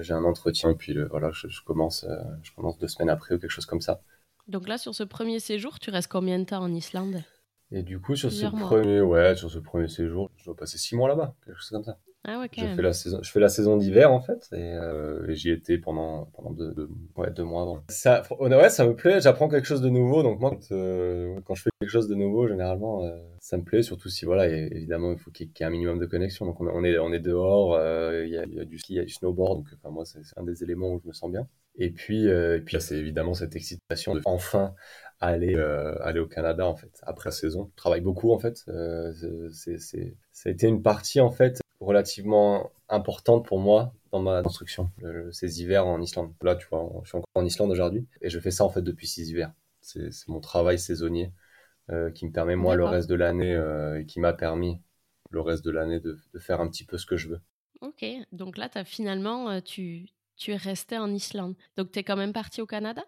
[0.00, 2.06] j'ai un entretien, et puis, voilà, je, je commence,
[2.42, 4.00] je commence deux semaines après ou quelque chose comme ça.
[4.48, 7.22] Donc là, sur ce premier séjour, tu restes combien de temps en Islande?
[7.70, 10.94] Et du coup, sur ce, premier, ouais, sur ce premier séjour, je dois passer six
[10.94, 11.98] mois là-bas, quelque chose comme ça.
[12.26, 15.34] Ah ouais, je, fais la saison, je fais la saison d'hiver en fait, et, euh,
[15.34, 17.84] j'y étais pendant, pendant deux, ouais, deux mois avant.
[17.90, 21.54] Ça, ouais, ça me plaît, j'apprends quelque chose de nouveau, donc moi, quand, euh, quand,
[21.54, 23.10] je fais quelque chose de nouveau, généralement, euh,
[23.40, 26.06] ça me plaît, surtout si, voilà, évidemment, il faut qu'il y, ait un minimum de
[26.06, 26.46] connexion.
[26.46, 27.78] Donc on, est, on est dehors,
[28.22, 30.04] il y, a, y, a du ski, il y a du snowboard, donc enfin, moi,
[30.06, 31.46] c'est un des éléments où je me sens bien.
[31.76, 34.74] Et puis, et puis c'est évidemment cette excitation de enfin
[35.20, 37.70] aller, euh, aller au Canada en fait après la saison.
[37.72, 38.64] Je travaille beaucoup en fait.
[38.68, 39.12] Euh,
[39.52, 44.90] c'est, ça a été une partie en fait relativement importante pour moi dans ma construction,
[45.32, 46.32] ces hivers en Islande.
[46.42, 48.82] Là, tu vois, je suis encore en Islande aujourd'hui et je fais ça en fait
[48.82, 49.52] depuis six hivers.
[49.80, 51.32] C'est, mon travail saisonnier
[51.90, 53.54] euh, qui me permet moi le reste de l'année
[53.98, 54.80] et qui m'a permis
[55.30, 57.40] le reste de l'année de, de, faire un petit peu ce que je veux.
[57.80, 61.54] Ok, donc là, as finalement, tu, tu es resté en Islande.
[61.76, 63.04] Donc tu es quand même parti au Canada?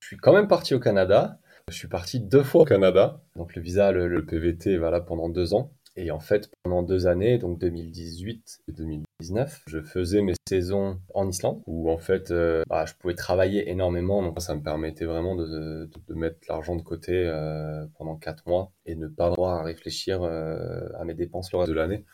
[0.00, 1.40] Je suis quand même parti au Canada.
[1.68, 3.22] Je suis parti deux fois au Canada.
[3.36, 5.72] Donc le visa, le, PVT est valable pendant deux ans.
[5.96, 11.28] Et en fait, pendant deux années, donc 2018 et 2019, je faisais mes saisons en
[11.28, 14.20] Islande, où en fait, euh, bah, je pouvais travailler énormément.
[14.22, 18.72] Donc ça me permettait vraiment de, de, mettre l'argent de côté euh, pendant quatre mois
[18.86, 22.04] et ne pas avoir à réfléchir euh, à mes dépenses le reste de l'année.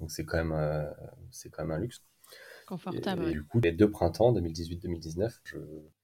[0.00, 0.88] Donc c'est quand même,
[1.30, 2.02] c'est quand même un luxe.
[2.66, 3.28] Confortable.
[3.28, 5.58] Et, du coup, les deux printemps, 2018-2019, je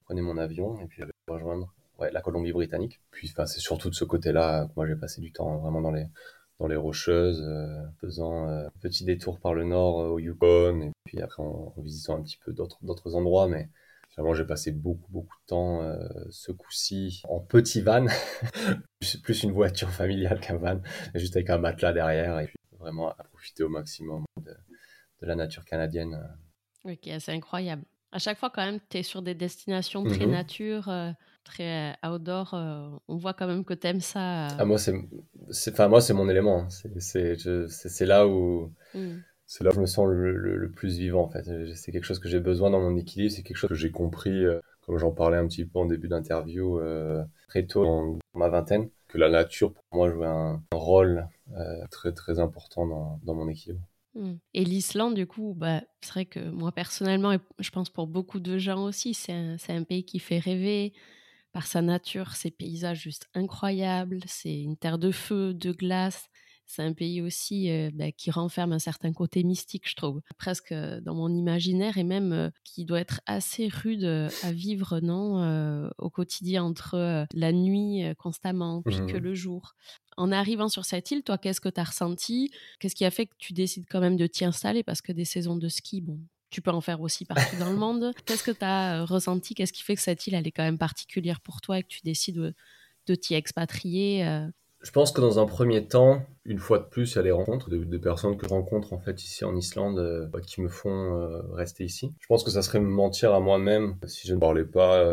[0.05, 3.01] prenais mon avion et puis j'allais rejoindre la Colombie-Britannique.
[3.11, 5.93] Puis enfin, c'est surtout de ce côté-là que moi j'ai passé du temps vraiment dans
[5.93, 6.07] les,
[6.59, 10.83] dans les rocheuses, euh, faisant euh, un petit détour par le nord euh, au Yukon,
[10.83, 13.69] et puis après en, visitant un petit peu d'autres endroits, mais
[14.11, 15.99] finalement j'ai passé beaucoup beaucoup de temps
[16.31, 18.07] ce coup-ci en petit van,
[19.23, 20.81] plus, une voiture familiale qu'un van,
[21.15, 25.35] juste avec un matelas derrière, et puis vraiment à profiter au maximum de, de la
[25.35, 26.21] nature canadienne.
[26.85, 27.83] Ok, c'est incroyable.
[28.11, 30.33] À chaque fois, quand même, tu es sur des destinations très mhm.
[30.33, 30.93] nature,
[31.45, 34.47] très outdoor, euh, on voit quand même que t'aimes ça.
[34.47, 34.57] Euh.
[34.59, 34.95] Ah, moi, c'est,
[35.69, 36.63] enfin, moi, c'est mon élément.
[36.63, 36.69] Hein.
[36.99, 39.17] C'est, là où, mmh.
[39.47, 41.45] c'est là où je me sens le, plus vivant, en fait.
[41.75, 43.33] C'est quelque chose que j'ai besoin dans mon équilibre.
[43.33, 46.09] C'est quelque chose que j'ai compris, euh, comme j'en parlais un petit peu en début
[46.09, 46.81] d'interview,
[47.49, 51.29] très tôt dans ma vingtaine, que la nature, pour moi, jouait un, rôle
[51.91, 53.83] très, très important dans, dans mon équilibre.
[54.15, 54.35] Mmh.
[54.55, 58.41] Et l'Islande, du coup, bah, c'est vrai que moi personnellement, et je pense pour beaucoup
[58.41, 60.93] de gens aussi, c'est un, un, pays qui fait rêver
[61.53, 66.29] par sa nature, ses paysages juste incroyables, c'est une terre de feu, de glace.
[66.65, 70.73] C'est un pays aussi euh, bah, qui renferme un certain côté mystique, je trouve, presque
[70.73, 75.91] euh, dans mon imaginaire et même euh, qui doit être assez rude à vivre, non,
[75.99, 79.23] au quotidien entre la nuit constamment puis que mmh.
[79.23, 79.75] le jour.
[80.17, 82.51] En arrivant sur cette île, toi, qu'est-ce que tu as ressenti?
[82.81, 84.83] Qu'est-ce qui a fait que tu décides quand même de t'y installer?
[84.83, 86.21] Parce que des saisons de ski, bon,
[86.53, 88.13] tu peux en faire aussi partout dans le monde.
[88.27, 89.55] Qu'est-ce que tu as euh, ressenti?
[89.55, 91.89] Qu'est-ce qui fait que cette île, elle est quand même particulière pour toi et que
[91.89, 92.55] tu décides
[93.07, 94.47] de, t'y expatrier euh?
[94.83, 97.31] Je pense que dans un premier temps, une fois de plus, il y a les
[97.31, 101.31] rencontres des, personnes que je rencontre en fait ici en Islande euh, qui me font
[101.53, 102.13] rester ici.
[102.19, 105.05] Je pense que ça serait me mentir à moi-même si je ne parlais pas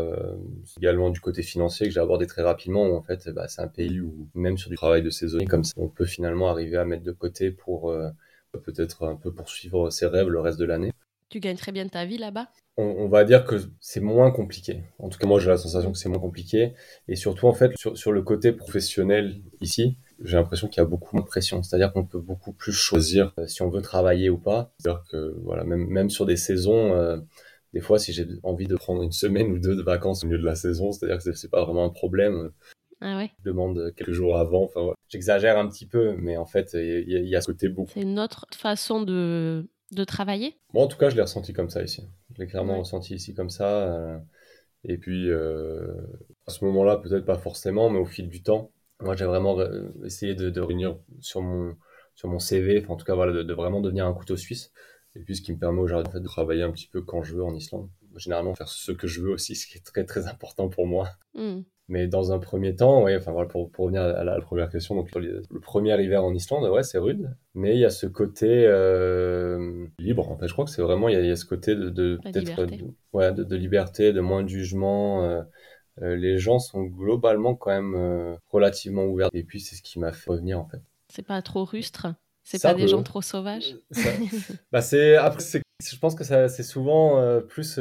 [0.77, 3.67] également du côté financier que j'ai abordé très rapidement où en fait bah, c'est un
[3.67, 6.85] pays où même sur du travail de saisonnier comme ça, on peut finalement arriver à
[6.85, 7.93] mettre de côté pour
[8.57, 10.91] peut-être un peu poursuivre ses rêves le reste de l'année.
[11.29, 12.47] Tu gagnes très bien ta vie là-bas?
[12.77, 14.83] On, va dire que c'est moins compliqué.
[14.99, 16.73] En tout cas, moi, j'ai la sensation que c'est moins compliqué.
[17.09, 21.15] Et surtout, en fait, sur, le côté professionnel ici, j'ai l'impression qu'il y a beaucoup
[21.15, 21.61] moins de pression.
[21.61, 24.73] C'est-à-dire qu'on peut beaucoup plus choisir euh, si on veut travailler ou pas.
[24.79, 27.17] C'est-à-dire que, voilà, même, même sur des saisons, euh,
[27.73, 30.39] des fois, si j'ai envie de prendre une semaine ou deux de vacances au milieu
[30.39, 32.51] de la saison, c'est-à-dire que c'est pas vraiment un problème.
[33.01, 33.29] Ah ouais.
[33.39, 34.63] Je demande quelques jours avant.
[34.63, 37.91] Enfin, J'exagère un petit peu, mais en fait, il y, y, a ce côté beaucoup.
[37.93, 40.55] C'est une autre façon de de travailler?
[40.73, 42.07] Moi, en tout cas, je l'ai ressenti comme ça ici.
[42.33, 43.87] Je l'ai clairement ressenti ici comme ça.
[43.87, 44.17] Euh,
[44.83, 45.93] et puis, euh,
[46.47, 48.71] à ce moment-là, peut-être pas forcément, mais au fil du temps,
[49.01, 49.57] moi, j'ai vraiment
[50.03, 51.75] essayé de, de, réunir sur mon,
[52.15, 54.71] sur mon CV, enfin, en tout cas, voilà, de, vraiment devenir un couteau suisse.
[55.15, 57.23] Et puis, ce qui me permet aujourd'hui en fait, de travailler un petit peu quand
[57.23, 57.89] je veux en Islande.
[58.15, 61.09] Généralement, faire ce que je veux aussi, ce qui est très, très important pour moi.
[61.33, 61.61] Mmh.
[61.89, 64.93] Mais dans un premier temps, ouais, enfin voilà, pour, pour revenir à la, première question,
[64.93, 68.47] donc le, premier hiver en Islande, ouais, c'est rude, mais il y a ce côté
[68.47, 70.29] euh, libre.
[70.29, 72.67] En fait, je crois que c'est vraiment il y, a, ce côté de, de peut-être
[73.11, 75.23] ouais, de, de, liberté, de moins de jugement.
[75.23, 79.29] Euh, les gens sont globalement quand même relativement ouverts.
[79.33, 80.81] Et puis c'est ce qui m'a fait revenir en fait.
[81.11, 82.13] C'est pas trop rustre?
[82.43, 83.75] C'est pas des gens trop sauvages?
[84.71, 85.43] Bah c'est après
[85.81, 87.79] je pense que c'est souvent plus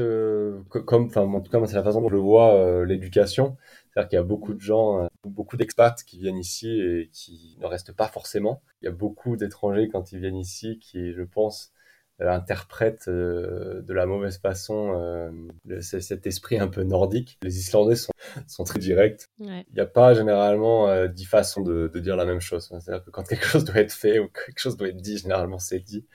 [0.70, 3.56] comme enfin en tout cas c'est la façon dont je vois l'éducation
[3.98, 7.56] c'est-à-dire qu'il y a beaucoup de gens, euh, beaucoup d'expats qui viennent ici et qui
[7.60, 8.62] ne restent pas forcément.
[8.80, 11.72] Il y a beaucoup d'étrangers quand ils viennent ici qui, je pense,
[12.20, 15.32] euh, interprètent euh, de la mauvaise façon
[15.80, 17.38] cet esprit un peu nordique.
[17.42, 18.12] Les Islandais sont,
[18.46, 19.26] sont très directs.
[19.40, 22.68] Il n'y a pas généralement dix façons de, dire la même chose.
[22.68, 25.58] C'est-à-dire que quand quelque chose doit être fait ou quelque chose doit être dit, généralement
[25.58, 26.06] c'est dit.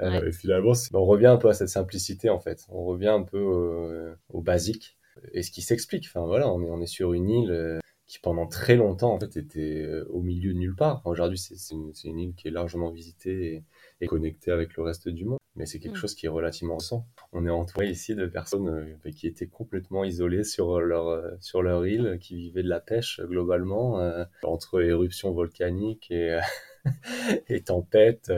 [0.00, 2.66] et finalement, on revient un peu à cette simplicité en fait.
[2.68, 4.97] On revient un peu au basique
[5.32, 6.06] et ce qui s'explique.
[6.06, 9.20] Enfin voilà, on est, on est sur une île euh, qui pendant très longtemps en
[9.20, 11.02] fait était euh, au milieu de nulle part.
[11.04, 13.64] Aujourd'hui, c'est une, une, île qui est largement visitée
[14.00, 16.00] et, connectée avec le reste du monde, mais c'est quelque mm.
[16.00, 17.06] chose qui est relativement récent.
[17.32, 21.86] On est entouré ici de personnes euh, qui étaient complètement isolées sur leur sur leur
[21.86, 24.00] île, qui vivaient de la pêche globalement
[24.42, 26.38] entre éruptions volcaniques et
[27.48, 28.32] et tempêtes.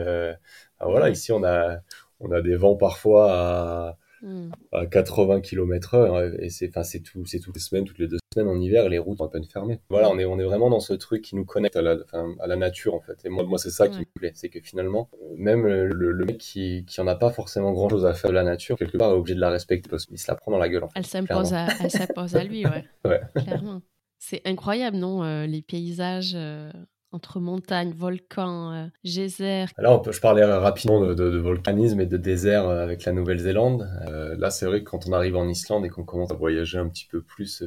[0.79, 1.81] voilà, ici on a
[2.19, 4.49] on a des vents parfois à Hmm.
[4.71, 8.07] à 80 km heure et c'est enfin c'est tout c'est toutes les semaines toutes les
[8.07, 9.79] deux semaines en hiver les routes sont à peine fermées.
[9.89, 12.45] Voilà on est on est vraiment dans ce truc qui nous connecte à la à
[12.45, 13.17] la nature en fait.
[13.25, 16.85] Et moi moi c'est ça qui me plaît c'est que finalement même le, mec qui
[16.85, 19.15] qui en a pas forcément grand chose à faire de la nature quelque part est
[19.15, 21.07] obligé de la respecter parce qu'il se la prend dans la gueule en fait, elle
[21.07, 23.21] s'impose à elle s'impose à lui ouais, ouais.
[23.43, 23.81] clairement.
[24.19, 26.71] C'est incroyable non euh, les paysages euh,
[27.11, 29.67] entre montagnes, volcans, euh, geysers.
[29.77, 33.89] Là, je parlais rapidement de, volcanisme et de désert euh, avec la Nouvelle-Zélande.
[34.07, 36.77] Euh, là, c'est vrai que quand on arrive en Islande et qu'on commence à voyager
[36.77, 37.63] un petit peu plus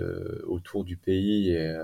[0.46, 1.76] autour du pays et,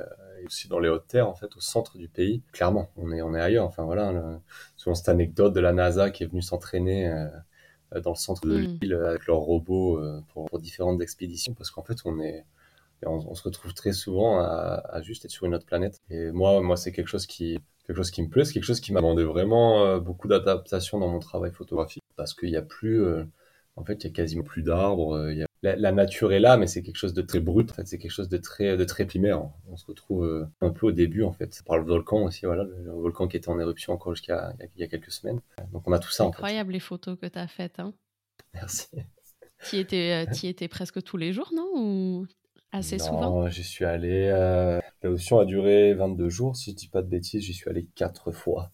[0.46, 3.34] aussi dans les hautes terres, en fait, au centre du pays, clairement, on est, on
[3.34, 3.66] est ailleurs.
[3.66, 4.40] Enfin voilà,
[4.76, 7.12] souvent cette anecdote de la NASA qui est venue s'entraîner
[8.02, 8.78] dans le centre de hmm.
[8.80, 10.00] l'île avec leurs robots
[10.32, 12.46] pour, pour différentes expéditions, parce qu'en fait, on est
[13.06, 16.00] on, se retrouve très souvent à, juste être sur une autre planète.
[16.10, 18.80] Et moi, moi, c'est quelque chose qui, quelque chose qui me plaît, c'est quelque chose
[18.80, 22.62] qui m'a demandé vraiment euh, beaucoup d'adaptation dans mon travail photographique parce qu'il n'y a
[22.62, 23.24] plus, euh,
[23.76, 25.16] en fait, il y a quasiment plus d'arbres.
[25.16, 27.70] Euh, la, nature est là, mais c'est quelque chose de très brut.
[27.70, 29.42] En fait, c'est quelque chose de très, de très primaire.
[29.68, 31.62] On se retrouve un peu au début, en fait.
[31.66, 34.84] Par le volcan aussi, voilà, le, volcan qui était en éruption encore jusqu'à il y
[34.84, 35.40] a quelques semaines.
[35.72, 36.24] Donc, on a tout ça.
[36.24, 37.78] Incroyable les photos que tu as faites.
[37.78, 37.92] Hein.
[38.54, 38.88] Merci.
[39.64, 42.26] Tu y étais, étais presque tous les jours, non Ou
[42.72, 44.28] assez souvent J'y suis allé.
[44.32, 48.32] Euh, a duré 22 jours, si je dis pas de bêtises, j'y suis allé 4
[48.32, 48.70] fois.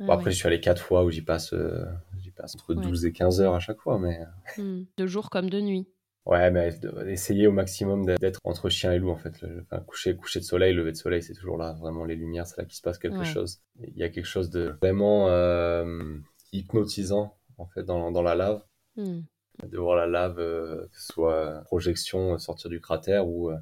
[0.00, 1.84] Ah après, j'y suis allé 4 fois où j'y passe, euh,
[2.36, 3.98] passe entre 12 et 15 heures à chaque fois.
[3.98, 4.20] Mais...
[4.56, 4.84] Hmm.
[4.96, 5.88] De jour comme de nuit.
[6.26, 6.70] Ouais, mais
[7.06, 9.44] essayer au maximum d'être entre chien et loup en fait.
[9.86, 11.72] coucher, coucher de soleil, lever de soleil, c'est toujours là.
[11.80, 13.62] Vraiment, les lumières, c'est là qu'il se passe quelque chose.
[13.80, 16.16] Il y a quelque chose de vraiment euh,
[16.52, 18.62] hypnotisant en fait dans, dans la lave.
[18.96, 19.20] Hmm
[19.68, 23.56] de voir la lave, euh, que ce soit projection, euh, sortir du cratère ou, euh,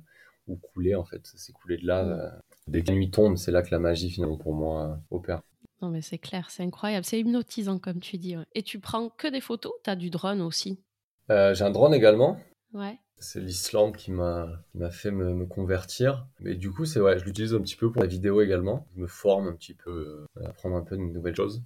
[0.46, 2.40] ou couler en fait, s'écouler de lave.
[2.66, 5.42] Dès que la nuit tombe, c'est là que la magie finalement pour moi opère.
[5.80, 8.36] Non mais c'est clair, c'est incroyable, c'est hypnotisant comme tu dis.
[8.54, 9.72] Et tu prends que des photos?
[9.84, 10.80] Tu as du drone aussi?
[11.28, 12.38] J'ai un drone également.
[12.72, 12.98] Ouais.
[13.18, 16.26] C'est l'Islande qui m'a fait me, convertir.
[16.40, 18.86] Mais du coup, c'est ouais, je l'utilise un petit peu pour la vidéo également.
[18.96, 21.62] Je me forme un petit peu, à apprendre un peu de nouvelles choses.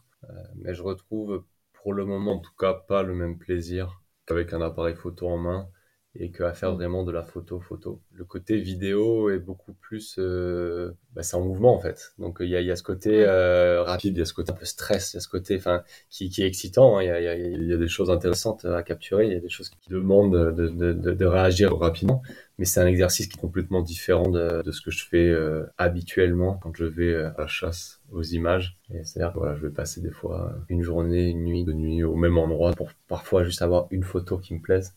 [0.56, 4.01] mais je retrouve pour le moment en tout cas pas le même plaisir
[4.32, 5.70] avec un appareil photo en main
[6.14, 6.74] et qu'à faire mm.
[6.74, 8.00] vraiment de la photo photo.
[8.12, 12.12] Le côté vidéo est beaucoup plus, euh, bah, c'est en mouvement en fait.
[12.18, 14.52] Donc il y a, y a, ce côté euh, rapide, il y a ce côté
[14.52, 16.98] un peu stress, il y a ce côté, enfin, qui, qui est excitant.
[16.98, 17.02] Hein.
[17.02, 19.48] Il y, a, y, y, a, des choses intéressantes à capturer, il y a des
[19.48, 22.22] choses qui demandent de, de, de, de réagir rapidement.
[22.58, 26.58] Mais c'est un exercice qui est complètement différent de, ce que je fais euh, habituellement
[26.62, 28.78] quand je vais à la chasse aux images.
[29.02, 32.14] C'est-à-dire que voilà, je vais passer des fois une journée, une nuit, de nuit au
[32.14, 34.94] même endroit pour parfois juste avoir une photo qui me plaise.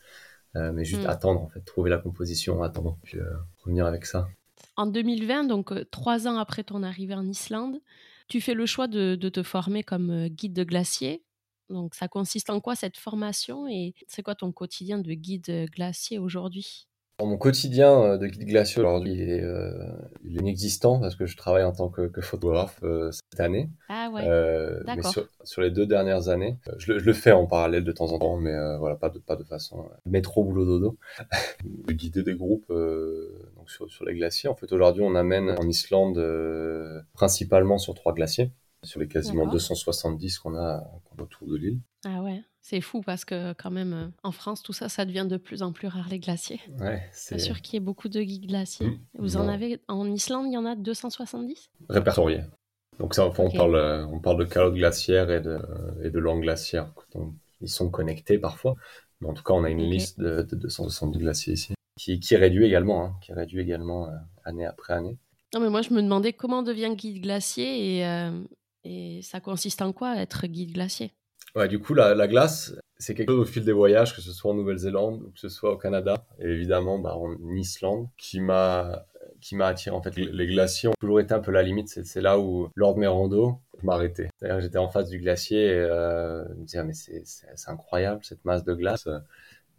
[0.55, 1.09] Euh, mais juste mm.
[1.09, 3.25] attendre, en fait, trouver la composition, attendre, puis euh,
[3.63, 4.27] revenir avec ça.
[4.77, 7.81] En 2020, donc euh, trois ans après ton arrivée en Islande,
[8.27, 11.23] tu fais le choix de, de te former comme guide de glacier.
[11.69, 16.19] Donc, ça consiste en quoi cette formation et c'est quoi ton quotidien de guide glacier
[16.19, 16.87] aujourd'hui?
[17.23, 19.71] Mon quotidien euh, de guide glacier aujourd'hui, il, est, euh,
[20.25, 23.69] il est inexistant parce que je travaille en tant que, que photographe euh, cette année.
[23.87, 24.23] Ah ouais.
[24.85, 27.91] mais sur, sur, les deux dernières années, je, le, je, le fais en parallèle de
[27.93, 30.97] temps en temps, mais voilà, pas de, pas de façon métro boulot dodo.
[31.87, 34.49] de guider des groupes donc sur, sur les glaciers.
[34.49, 36.21] En fait, aujourd'hui, on amène en Islande
[37.13, 38.51] principalement sur trois glaciers,
[38.85, 41.79] sur les quasiment 270 qu'on a, qu a autour de l'île.
[42.05, 42.41] Ah ouais.
[42.61, 45.61] C'est fou parce que quand même, euh, en France, tout ça, ça devient de plus
[45.61, 46.59] en plus rare, les glaciers.
[46.79, 48.87] Ouais, c'est sûr qu'il y ait beaucoup de guides glaciers.
[48.87, 48.99] Mmh.
[49.19, 52.41] Vous en avez, en Islande, il y en a 270 Répertoriés.
[52.97, 55.59] Donc ça, on, parle, euh, on parle de calottes glaciaires et de,
[56.03, 56.91] et de langues glaciaires.
[57.61, 58.75] ils sont connectés parfois.
[59.21, 61.73] Mais en tout cas, on a une liste de, de 270 glaciers ici.
[61.99, 64.09] qui, qui réduit également, hein, qui réduit également
[64.43, 65.19] année après année.
[65.53, 68.29] Non, mais moi, je me demandais comment on devient guide glacier et,
[68.85, 71.11] et ça consiste en quoi être guide glacier?
[71.55, 74.31] Ouais, du coup, la, la glace, c'est quelque chose au fil des voyages, que ce
[74.31, 78.39] soit en Nouvelle-Zélande ou que ce soit au Canada, et évidemment bah, en Islande, qui
[78.41, 79.05] m'a
[79.41, 79.95] qui m'a attiré.
[79.95, 81.87] En fait, les glaciers ont toujours été un peu la limite.
[81.87, 84.29] C'est là où, lors de mes randos, je m'arrêtais.
[84.37, 88.43] C'est-à-dire j'étais en face du glacier et euh, je me disais, mais c'est incroyable cette
[88.45, 89.07] masse de glace.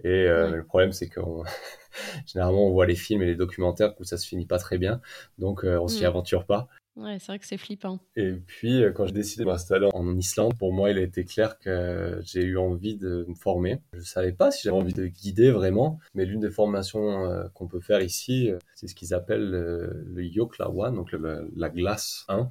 [0.05, 1.21] Et euh, le problème, c'est que
[2.27, 5.01] généralement, on voit les films et les documentaires où ça se finit pas très bien.
[5.39, 6.07] Donc, euh, on s'y mm.
[6.07, 6.69] aventure pas.
[6.97, 7.99] Ouais, c'est vrai que c'est flippant.
[8.17, 11.25] Et puis, euh, quand j'ai décidé de m'installer en Islande, pour moi, il a été
[11.25, 13.83] clair que j'ai eu envie de me former.
[13.93, 17.69] Je savais pas si j'avais envie de guider vraiment, mais l'une des formations euh, qu'on
[17.69, 22.51] peut faire ici, euh, c'est ce qu'ils appellent le Yoklawa, donc la glace 1.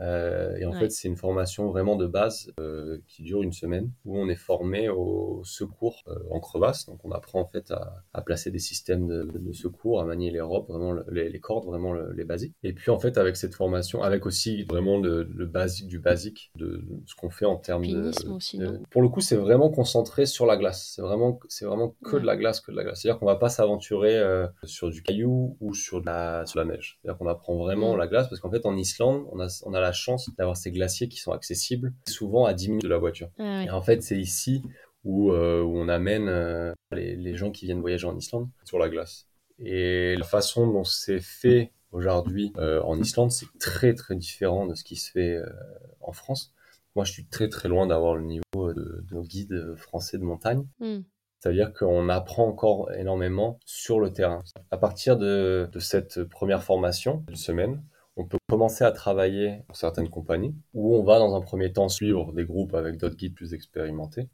[0.00, 3.90] Euh, et en fait, c'est une formation vraiment de base euh, qui dure une semaine
[4.04, 6.86] où on est formé au secours euh, en crevasse.
[6.86, 10.30] Donc, on apprend en fait à, à placer des systèmes de, de, secours, à manier
[10.30, 12.54] les robes, vraiment les, les cordes, vraiment les basiques.
[12.62, 16.50] Et puis, en fait, avec cette formation, avec aussi vraiment le, le basique du basique
[16.56, 20.46] de ce qu'on fait en termes de, aussi, Pour le coup, c'est vraiment concentré sur
[20.46, 20.92] la glace.
[20.94, 23.00] C'est vraiment, c'est vraiment que de la glace, que de la glace.
[23.00, 26.66] C'est-à-dire qu'on va pas s'aventurer euh, sur du caillou ou sur de la, sur la
[26.66, 26.98] neige.
[27.00, 29.80] C'est-à-dire qu'on apprend vraiment la glace parce qu'en fait, en Islande, on a, on a
[29.80, 33.30] la chance d'avoir ces glaciers qui sont accessibles, souvent à 10 minutes de la voiture.
[33.38, 34.62] Ah Et en fait, c'est ici
[35.04, 38.78] où, euh, où, on amène euh, les, les, gens qui viennent voyager en Islande sur
[38.78, 39.26] la glace.
[39.58, 44.74] Et la façon dont c'est fait aujourd'hui euh, en Islande, c'est très très différent de
[44.74, 45.38] ce qui se fait
[46.00, 46.52] en France.
[46.94, 50.24] Moi, je suis très très loin d'avoir le niveau de, de nos guides français de
[50.24, 50.66] montagne.
[50.80, 51.00] Mm.
[51.38, 54.42] C'est-à-dire qu'on apprend encore énormément sur le terrain.
[54.70, 57.82] À partir de, de cette première formation, une semaine,
[58.16, 61.88] on peut commencer à travailler pour certaines compagnies où on va dans un premier temps
[61.88, 64.28] suivre des groupes avec d'autres guides plus expérimentés.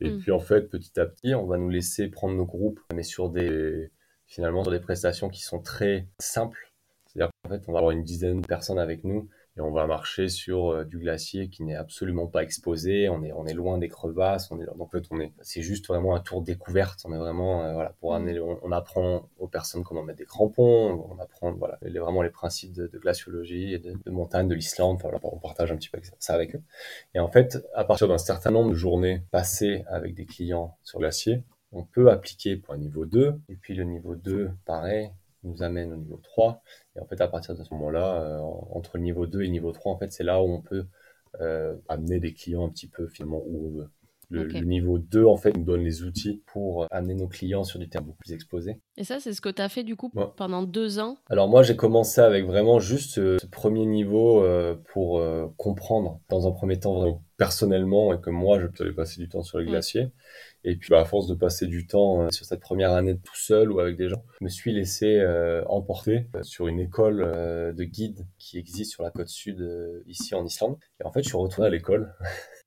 [0.00, 0.18] Et Mm.
[0.20, 3.30] puis en fait, petit à petit, on va nous laisser prendre nos groupes, mais sur
[3.30, 3.90] des
[4.26, 6.72] finalement sur des prestations qui sont très simples.
[7.06, 9.86] C'est-à-dire qu'en fait, on va avoir une dizaine de personnes avec nous et on va
[9.86, 13.08] marcher sur euh, du glacier qui n'est absolument pas exposé.
[13.08, 14.50] On est on est loin des crevasses.
[14.52, 17.00] On est donc en fait on est c'est juste vraiment un tour découverte.
[17.04, 18.16] On est vraiment euh, voilà pour Mm.
[18.16, 21.06] amener on, on apprend aux personnes comment mettre des crampons.
[21.10, 24.54] On apprend voilà les, vraiment les principes de, de glaciologie et de, de montagne de
[24.54, 24.96] l'Islande.
[24.96, 26.62] Enfin, voilà, on partage un petit peu ça avec eux.
[27.14, 31.00] Et en fait, à partir d'un certain nombre de journées passées avec des clients sur
[31.00, 31.42] glacier,
[31.72, 35.10] on peut appliquer pour un niveau 2, et puis le niveau 2, pareil,
[35.44, 36.62] nous amène au niveau 3.
[36.96, 38.38] Et en fait, à partir de ce moment-là, euh,
[38.72, 40.86] entre le niveau 2 et le niveau 3, en fait, c'est là où on peut
[41.40, 43.88] euh, amener des clients un petit peu finalement où on veut.
[44.30, 47.64] Le, le niveau 2, en fait, nous donne les outils pour euh, amener nos clients
[47.64, 48.78] sur du terrain beaucoup plus exposé.
[48.98, 50.26] Et ça, c'est ce que tu as fait du coup Ouais.
[50.36, 51.16] pendant deux ans?
[51.30, 56.20] Alors moi, j'ai commencé avec vraiment juste ce, ce premier niveau euh, pour euh, comprendre,
[56.28, 59.60] dans un premier temps, vraiment personnellement, et que moi, je devais passer du temps sur
[59.60, 59.68] les Mm.
[59.70, 60.08] glaciers.
[60.64, 63.36] Et puis, bah, à force de passer du temps euh, sur cette première année tout
[63.36, 67.22] seul ou avec des gens, je me suis laissé euh, emporter euh, sur une école
[67.22, 70.76] euh, de guide qui existe sur la côte sud euh, ici en Islande.
[71.00, 72.14] Et en fait, je suis retourné à l'école.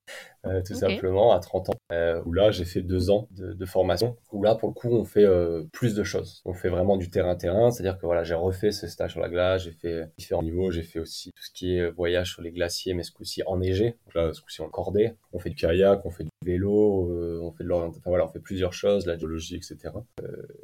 [0.44, 3.64] Euh, tout simplement à 30 ans euh, où là j'ai fait deux ans de, de
[3.64, 6.42] formation où là pour le coup on fait euh, plus de choses.
[6.44, 9.12] On fait vraiment du terrain terrain c'est à dire que voilà j'ai refait ce stage
[9.12, 12.32] sur la glace j'ai fait différents niveaux j'ai fait aussi tout ce qui est voyage
[12.32, 13.96] sur les glaciers mais ce coup-ci enneigé.
[14.04, 15.14] Donc là ce coup-ci en cordée.
[15.32, 17.08] On fait du kayak on fait du vélo
[17.40, 19.94] on fait de l'orientation enfin voilà on fait plusieurs choses la géologie etc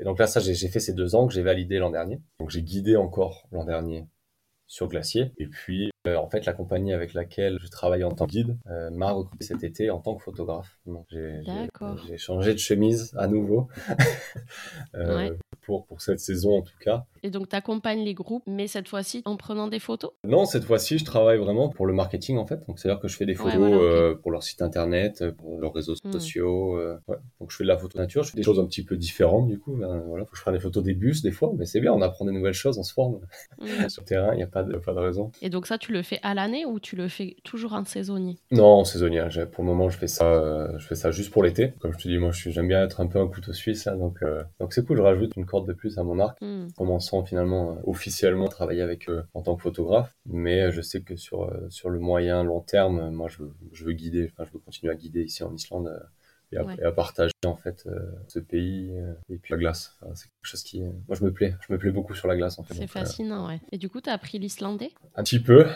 [0.00, 2.20] et donc là ça j'ai fait ces deux ans que j'ai validé l'an dernier.
[2.40, 4.08] Donc j'ai guidé encore l'an dernier
[4.68, 5.32] sur glacier.
[5.38, 8.90] Et puis, en fait, la compagnie avec laquelle je travaille en tant que guide euh,
[8.90, 10.78] m'a recruté cet été en tant que photographe.
[10.86, 11.06] Donc,
[12.06, 13.68] j'ai changé de chemise à nouveau
[14.94, 15.32] euh, Ouais.
[15.62, 17.04] pour, pour cette saison en tout cas.
[17.22, 20.10] Et donc, tu accompagnes les groupes, mais cette fois-ci en prenant des photos?
[20.24, 22.60] Non, cette fois-ci, je travaille vraiment pour le marketing en fait.
[22.66, 25.32] Donc, c'est-à-dire que je fais des Ouais, photos voilà, euh, pour leur site internet, euh,
[25.32, 26.12] pour leurs réseaux Hmm.
[26.12, 26.76] sociaux.
[26.78, 27.16] euh, ouais.
[27.40, 28.22] Donc, je fais de la photo nature.
[28.22, 29.74] Je fais des choses un petit peu différentes du coup.
[29.76, 31.92] Ben, voilà, faut que je fasse des photos des bus des fois, mais c'est bien.
[31.92, 33.20] On apprend des nouvelles choses, on se forme
[33.58, 33.66] Mm.
[33.88, 34.32] sur le terrain.
[34.32, 35.30] Il n'y a pas de, pas de raison.
[35.42, 38.36] Et donc, ça, tu le fais à l'année ou tu le fais toujours en saisonnier?
[38.50, 39.24] Non, saisonnier.
[39.30, 41.72] J'ai- Pour le moment, je fais ça, euh, je fais ça juste pour l'été.
[41.80, 44.20] Comme je te dis, moi, j'aime bien être un peu un couteau suisse là, donc
[44.60, 44.96] donc c'est cool.
[44.98, 46.68] Je rajoute une corde de plus à mon arc, Mm.
[47.24, 50.16] Finalement euh, officiellement travailler avec eux en tant que photographe.
[50.26, 53.42] Mais euh, je sais que sur euh, sur le moyen long terme, moi, je
[53.72, 54.30] je veux guider.
[54.32, 55.90] Enfin, je veux continuer à guider ici en Islande.
[56.52, 56.76] Et à, Ouais.
[56.78, 59.96] et à partager en fait euh, ce pays euh, et puis la glace.
[60.00, 61.54] Enfin, c'est quelque chose qui, euh, moi, je me plais.
[61.66, 62.74] Je me plais beaucoup sur la glace en fait.
[62.74, 63.60] C'est fascinant, ouais.
[63.72, 64.90] Et du coup, tu as appris l'islandais?
[65.14, 65.66] Un petit peu.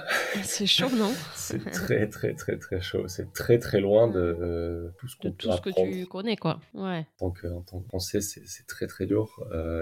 [0.42, 1.12] C'est chaud, non?
[1.34, 3.06] C'est très très très très chaud.
[3.08, 5.70] C'est très très loin de tout ce De qu'on peut tout ce que
[6.00, 6.60] tu connais, quoi.
[6.74, 7.06] Ouais.
[7.20, 9.40] En tant que, en tant que français, c'est très très dur.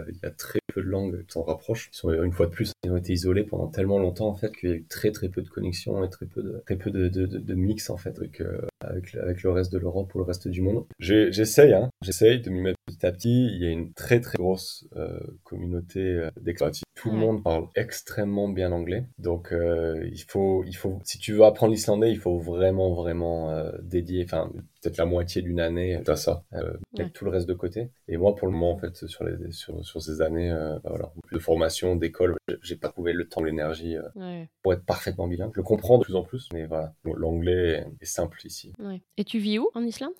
[0.08, 1.90] Il y a très peu de langues qui s'en rapprochent.
[1.92, 4.54] Ils sont, une fois de plus, ils ont été isolés pendant tellement longtemps en fait
[4.56, 6.90] qu'il y a eu très très peu de connexions et très peu de, très peu
[6.90, 10.14] de, de, de, de mix en fait euh, avec, le- avec le reste de l'Europe
[10.14, 10.84] ou le reste du monde.
[10.98, 14.38] J'essaye, hein, j'essaye de m'y mettre petit à petit, il y a une très très
[14.38, 16.84] grosse euh, communauté euh, d'expatriés.
[16.94, 19.04] Tout le monde parle extrêmement bien anglais.
[19.18, 23.50] Donc euh, il faut il faut si tu veux apprendre l'islandais, il faut vraiment vraiment
[23.50, 24.50] euh, dédier enfin
[24.80, 27.10] peut-être la moitié d'une année à ça, euh, mettre Ouais.
[27.10, 27.90] tout le reste de côté.
[28.08, 30.90] Et moi pour le moment en fait sur les sur sur ces années euh, bah,
[30.90, 35.28] voilà, de formation, d'école, j'ai- pas trouvé le temps, l'énergie euh, Ouais, pour être parfaitement
[35.28, 35.50] bilingue.
[35.54, 38.72] Je le comprends de plus en plus, mais voilà, Bon, l'anglais est simple ici.
[38.78, 39.02] ouais.
[39.18, 40.12] Et tu vis où en Islande?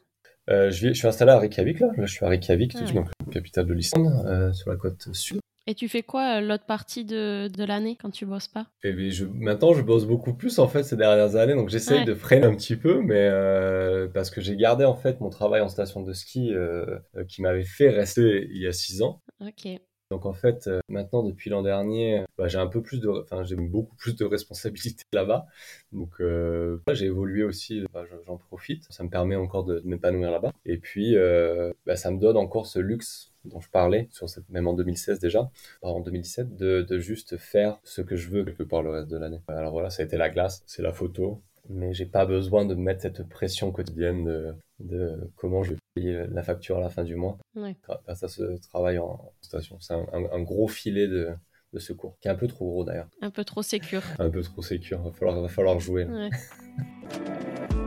[0.50, 2.84] Euh, je, vis- je suis installé à Reykjavik là, là je suis à Reykjavik, Ah
[2.84, 2.92] ouais.
[2.92, 5.38] donc capitale de l'Islande, euh, sur la côte sud.
[5.70, 8.66] Et tu fais quoi euh, l'autre partie de, de l'année quand tu bosses pas?
[8.82, 11.98] Et puis, je, maintenant, je bosse beaucoup plus en fait ces dernières années, donc j'essaye
[11.98, 12.04] Ouais.
[12.04, 15.60] de freiner un petit peu, mais euh, parce que j'ai gardé en fait mon travail
[15.60, 16.98] en station de ski euh,
[17.28, 19.20] qui m'avait fait rester il y a six ans.
[19.40, 19.68] Ok.
[20.10, 23.44] Donc en fait, euh, maintenant depuis l'an dernier, bah, j'ai un peu plus de, enfin
[23.44, 25.46] j'ai beaucoup plus de responsabilités là-bas.
[25.92, 28.84] Donc euh, là, j'ai évolué aussi, bah, je- j'en profite.
[28.90, 30.52] Ça me permet encore de, de m'épanouir là-bas.
[30.66, 34.48] Et puis euh, bah, ça me donne encore ce luxe dont je parlais, sur cette,
[34.50, 35.50] même en 2016 déjà,
[35.82, 39.16] en 2017, de, de juste faire ce que je veux quelque part le reste de
[39.16, 39.40] l'année.
[39.48, 42.74] Alors voilà, ça a été la glace, c'est la photo, mais j'ai pas besoin de
[42.74, 46.90] me mettre cette pression quotidienne de, de comment je vais payer la facture à la
[46.90, 47.76] fin du mois Ouais.
[48.06, 49.78] grâce à ce travail en station.
[49.80, 51.30] C'est un, un- un gros filet de,
[51.72, 54.02] de secours, qui est un peu trop gros d'ailleurs, Un peu trop sécure.
[54.18, 55.00] un peu trop sécure.
[55.02, 56.04] Va falloir, va falloir jouer.
[56.04, 56.30] Ouais.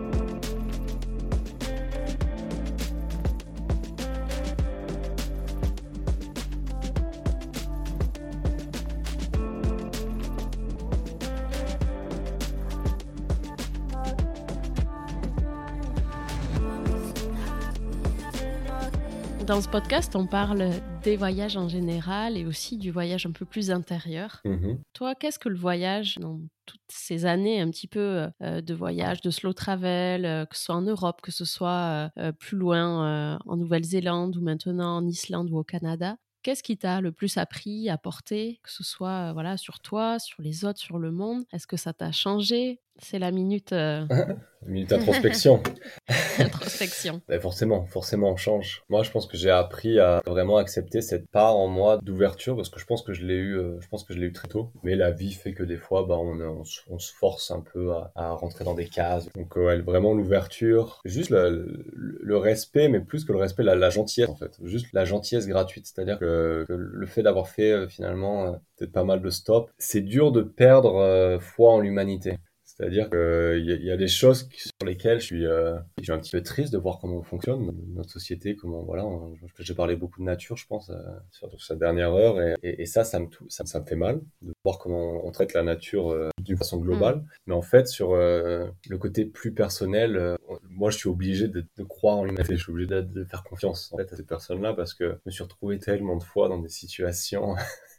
[19.53, 20.71] Dans ce podcast, on parle
[21.03, 24.41] des voyages en général et aussi du voyage un peu plus intérieur.
[24.45, 24.79] Mhm.
[24.93, 29.21] Toi, qu'est-ce que le voyage dans toutes ces années un petit peu euh, de voyage,
[29.21, 33.37] de slow travel, euh, que ce soit en Europe, que ce soit euh, plus loin
[33.45, 37.91] en Nouvelle-Zélande ou maintenant en Islande ou au Canada Qu'est-ce qui t'a le plus appris,
[37.91, 41.43] apporté, que ce soit voilà sur toi, sur les autres, sur le monde?
[41.53, 42.81] Est-ce que ça t'a changé?
[43.03, 44.05] C'est la minute euh,
[44.65, 45.61] Minute introspection.
[46.39, 47.21] introspection.
[47.27, 48.83] Ben forcément, forcément, on change.
[48.89, 52.69] Moi, je pense que j'ai appris à vraiment accepter cette part en moi d'ouverture parce
[52.69, 54.47] que je pense que je l'ai eu, euh, je pense que je l'ai eu très
[54.47, 54.71] tôt.
[54.83, 57.59] Mais la vie fait que des fois, bah, on, on, se- on se force un
[57.59, 59.27] peu à, à rentrer dans des cases.
[59.35, 61.49] Donc, euh, ouais, vraiment l'ouverture, juste le,
[61.93, 64.57] le- le respect, mais plus que le respect, la, la gentillesse en fait.
[64.63, 69.03] Juste la gentillesse gratuite, c'est-à-dire que, que le fait d'avoir fait euh, finalement peut-être pas
[69.03, 72.37] mal de stops, c'est dur de perdre foi en l'humanité.
[72.75, 73.19] C'est-à-dire qu'il
[73.65, 76.17] y, a- il y a des choses sur lesquelles je suis, euh, je suis un
[76.17, 79.95] petit peu triste de voir comment on fonctionne, notre société, comment, voilà, on- j'ai parlé
[79.95, 80.95] beaucoup de nature, je pense, euh,
[81.31, 84.21] sur cette dernière heure, et, et- et ça, ça me, ça, ça me fait mal,
[84.41, 87.23] de voir comment on traite la nature euh, d'une façon globale.
[87.45, 90.35] Mais en fait, sur euh, le côté plus personnel, euh,
[90.69, 93.43] moi, je suis obligé de, de croire en l'humanité, je suis obligé de, de faire
[93.43, 96.49] confiance, en fait, à ces personnes-là, parce que je me suis retrouvé tellement de fois
[96.49, 97.55] dans des situations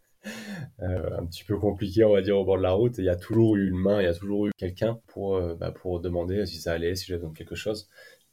[0.82, 2.98] euh, un petit peu compliqué, on va dire, au bord de la route.
[2.98, 5.54] Il y a toujours eu une main, il y a toujours eu quelqu'un pour, euh,
[5.54, 7.88] bah, pour demander si ça allait, si j'avais besoin quelque chose.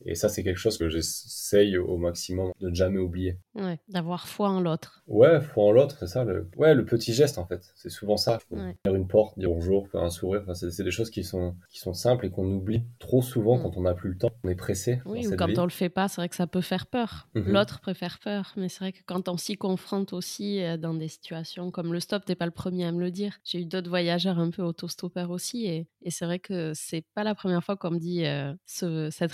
[0.06, 3.38] Et ça, c'est quelque chose que j'essaye au maximum de ne jamais oublier.
[3.56, 5.04] Ouais, d'avoir foi en l'autre.
[5.08, 6.24] Ouais, foi en l'autre, c'est ça.
[6.24, 6.49] Le...
[6.58, 7.62] Ouais, le petit geste, en fait.
[7.76, 8.39] C'est souvent ça.
[8.49, 8.76] Ouais.
[8.84, 10.41] Faire une porte, dire bonjour, faire un sourire.
[10.43, 13.62] Enfin, c'est des choses qui sont, qui sont simples et qu'on oublie trop souvent Mm.
[13.64, 14.30] quand on n'a plus le temps.
[14.43, 15.02] On est pressé.
[15.06, 15.60] Oui, ou quand vie.
[15.60, 17.28] on le fait pas, c'est vrai que ça peut faire peur.
[17.36, 17.52] Mhm.
[17.52, 21.08] L'autre préfère peur, mais c'est vrai que quand on s'y confronte aussi euh, dans des
[21.08, 23.38] situations comme le stop, t'es pas le premier à me le dire.
[23.43, 27.24] J'ai eu d'autres voyageurs un peu autostoppeurs aussi, et, et c'est vrai que c'est pas
[27.24, 29.32] la première fois qu'on me dit euh, ce- cette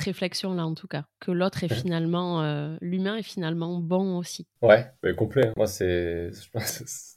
[0.63, 4.47] en tout cas, que l'autre est finalement, euh, l'humain est finalement bon aussi.
[4.61, 5.51] Ouais, mais complet.
[5.55, 6.31] Moi, c'est,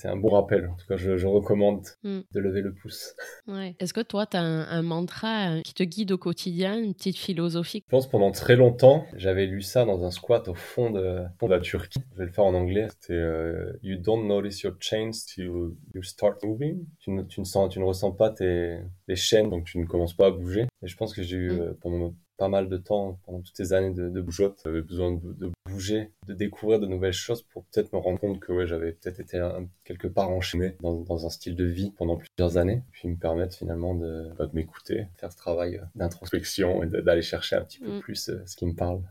[0.04, 0.68] un bon rappel.
[0.68, 2.20] En tout cas, je, je recommande Mm.
[2.32, 3.14] de lever le pouce.
[3.46, 3.76] Ouais.
[3.78, 6.94] Est-ce que toi, tu as un, un mantra euh, qui te guide au quotidien, une
[6.94, 7.82] petite philosophie?
[7.86, 11.46] Je pense pendant très longtemps, j'avais lu ça dans un squat au fond de, fond
[11.46, 12.00] de la Turquie.
[12.12, 12.88] Je vais le faire en anglais.
[12.90, 15.46] C'était euh, You don't notice your chains till
[15.94, 16.86] you start moving.
[16.98, 18.78] Tu ne, tu ne, sens, tu ne ressens pas tes,
[19.08, 20.66] les chaînes, donc tu ne commences pas à bouger.
[20.82, 21.60] Et je pense que j'ai eu Mm.
[21.60, 25.12] euh, pendant pas mal de temps, pendant toutes ces années de, de bougeotte, j'avais besoin
[25.12, 28.66] de, de bouger, de découvrir de nouvelles choses pour peut-être me rendre compte que ouais,
[28.66, 32.56] j'avais peut-être été un- quelque part enchaîné dans, dans un style de vie pendant plusieurs
[32.56, 37.22] années, puis me permettre finalement de, bah, de m'écouter, faire ce travail d'introspection et d'aller
[37.22, 38.00] chercher un petit peu Mm.
[38.00, 39.02] plus euh, ce qui me parle.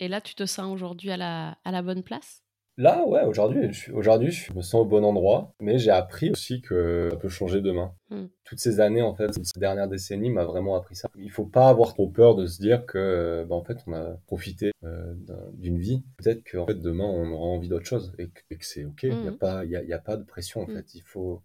[0.00, 2.41] Et là, tu te sens aujourd'hui à la, à la bonne place?
[2.78, 6.62] Là, ouais, aujourd'hui, je, aujourd'hui, je me sens au bon endroit, mais j'ai appris aussi
[6.62, 7.94] que ça peut changer demain.
[8.10, 8.24] Mm.
[8.44, 11.10] Toutes ces années, en fait, ces dernières décennies m'a vraiment appris ça.
[11.16, 13.92] Il faut pas avoir trop peur de se dire que, euh, bah, en fait, on
[13.92, 16.02] a profité euh, d'un- d'une vie.
[16.16, 19.02] Peut-être qu'en fait, demain, on aura envie d'autre chose et que, et que c'est ok.
[19.02, 19.38] Il n'y a Mhm.
[19.38, 20.74] pas, il y a, il y a pas de pression, en Mm.
[20.76, 20.94] fait.
[20.94, 21.42] Il faut,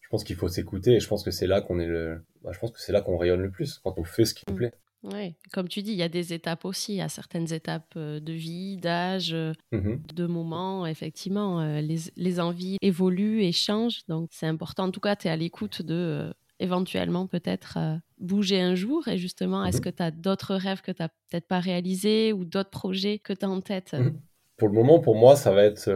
[0.00, 2.50] je pense qu'il faut s'écouter et je pense que c'est là qu'on est le, bah,
[2.52, 4.54] je pense que c'est là qu'on rayonne le plus quand on fait ce qui nous
[4.56, 4.72] plaît.
[5.04, 7.94] Oui, comme tu dis, il y a des étapes aussi, il y a certaines étapes
[7.96, 10.00] euh, de vie, d'âge, euh, mhm.
[10.14, 15.00] de moments, effectivement, euh, les, les, envies évoluent et changent, donc c'est important, en tout
[15.00, 17.78] cas, tu es à l'écoute de éventuellement peut-être
[18.20, 19.84] bouger un jour, et justement, est-ce mhm.
[19.84, 23.32] que tu as d'autres rêves que tu n'as peut-être pas réalisés ou d'autres projets que
[23.32, 23.94] tu as en tête?
[23.94, 24.20] Mhm.
[24.56, 25.90] Pour le moment, pour moi, ça va être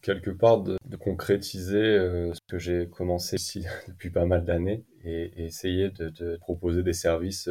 [0.00, 1.98] quelque part de, concrétiser
[2.32, 6.94] ce que j'ai commencé ici depuis pas mal d'années et, essayer de, de, proposer des
[6.94, 7.50] services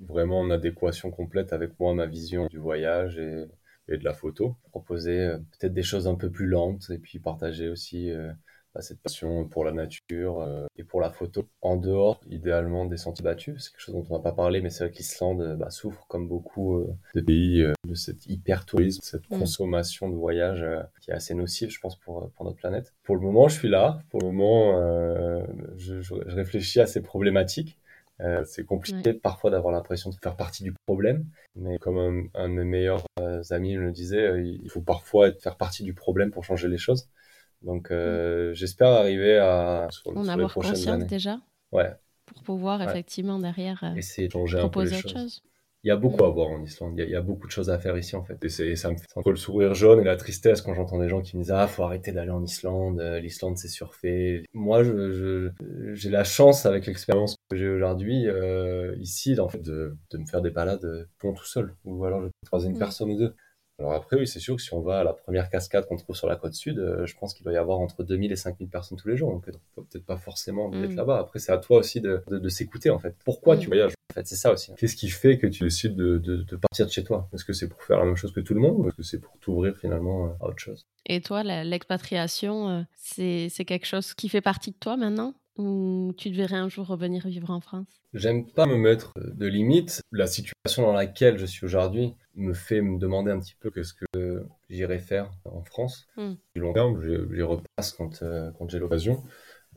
[0.00, 3.44] vraiment en adéquation complète avec moi, ma vision du voyage et,
[3.90, 4.56] et de la photo.
[4.70, 8.32] Proposer euh, peut-être des choses un peu plus lentes et puis partager aussi euh,
[8.74, 12.96] bah, cette passion pour la nature euh, et pour la photo en dehors, idéalement, des
[12.96, 13.64] sentiers battus.
[13.64, 16.28] C'est quelque chose dont on n'a pas parlé, mais c'est vrai qu'Islande bah, souffre, comme
[16.28, 19.38] beaucoup de pays, de cet hyper-tourisme, cette mm.
[19.38, 20.64] consommation de voyage
[21.00, 22.94] qui est assez nocive, je pense, pour, pour notre planète.
[23.02, 24.00] Pour le moment, je suis là.
[24.10, 25.44] Pour le moment,
[25.76, 27.76] je, je réfléchis à ces problématiques.
[28.22, 31.24] Euh, c'est compliqué parfois d'avoir l'impression de faire partie du problème,
[31.56, 35.28] mais comme un, de mes meilleurs euh, amis me le disait, euh, il faut parfois
[35.28, 37.08] être, faire partie du problème pour changer les choses.
[37.62, 37.92] Donc
[38.52, 41.40] j'espère arriver à sur, On avoir conscience déjà.
[41.72, 41.90] Ouais.
[42.26, 45.42] Pour pouvoir effectivement derrière essayer de changer un peu les choses.
[45.82, 46.26] Il y a beaucoup mm.
[46.26, 46.94] à voir en Islande.
[46.98, 48.44] Il y, a, beaucoup de choses à faire ici, en fait.
[48.44, 51.22] Et ça me fait entre le sourire jaune et la tristesse quand j'entends des gens
[51.22, 53.00] qui me disent, ah, faut arrêter d'aller en Islande.
[53.22, 54.42] L'Islande, c'est surfait.
[54.52, 55.50] Moi, je,
[55.94, 60.26] j'ai la chance, avec l'expérience que j'ai aujourd'hui, euh, ici, en fait, de, de, me
[60.26, 61.74] faire des balades pont tout seul.
[61.84, 62.78] Ou alors, je vais croiser une mm.
[62.78, 63.34] personne ou deux.
[63.78, 66.14] Alors après, oui, c'est sûr que si on va à la première cascade qu'on trouve
[66.14, 68.68] sur la côte sud, euh, je pense qu'il doit y avoir entre 2000 et 5000
[68.68, 69.32] personnes tous les jours.
[69.32, 70.96] Donc, peut-être pas forcément être mm.
[70.96, 71.18] là-bas.
[71.18, 73.16] Après, c'est à toi aussi de, de, s'écouter, en fait.
[73.24, 74.72] Pourquoi tu voyages en fait, c'est ça aussi.
[74.76, 77.28] Qu'est-ce qui fait que tu décides de, de, partir de chez toi?
[77.32, 79.02] Est-ce que c'est pour faire la même chose que tout le monde ou est-ce que
[79.04, 80.84] c'est pour t'ouvrir finalement euh, à autre chose?
[81.06, 85.34] Et toi, l'expatriation, euh, c'est quelque chose qui fait partie de toi maintenant?
[85.60, 88.02] Ou tu devrais un jour revenir vivre en France?
[88.14, 90.02] J'aime pas me mettre de limites.
[90.10, 93.94] La situation dans laquelle je suis aujourd'hui me fait me demander un petit peu ce
[93.94, 96.06] que j'irai faire en France.
[96.16, 96.34] Hmm.
[96.54, 99.22] Du long terme, j'y repasse quand, euh, quand j'ai l'occasion.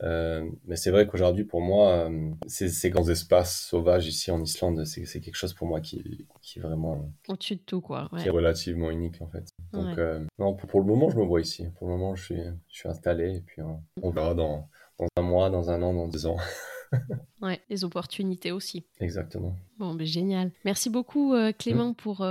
[0.02, 4.84] Euh, mais c'est vrai qu'aujourd'hui, pour moi, euh, ces, grands espaces sauvages ici en Islande,
[4.84, 7.12] c'est quelque chose pour moi qui, qui est vraiment.
[7.28, 8.10] Au-dessus de tout, quoi.
[8.18, 9.48] Qui est relativement unique, en fait.
[9.72, 9.98] Donc,
[10.38, 11.66] non, pour, le moment, je me vois ici.
[11.76, 14.68] Pour le moment, je suis, je suis installé et puis on, verra dans,
[14.98, 16.36] dans un mois, dans un an, dans deux ans.
[17.42, 18.86] ouais, les opportunités aussi.
[19.00, 19.56] Exactement.
[19.78, 20.52] Bon, ben, génial.
[20.64, 21.94] Merci beaucoup, Clément, mm.
[21.94, 22.24] pour,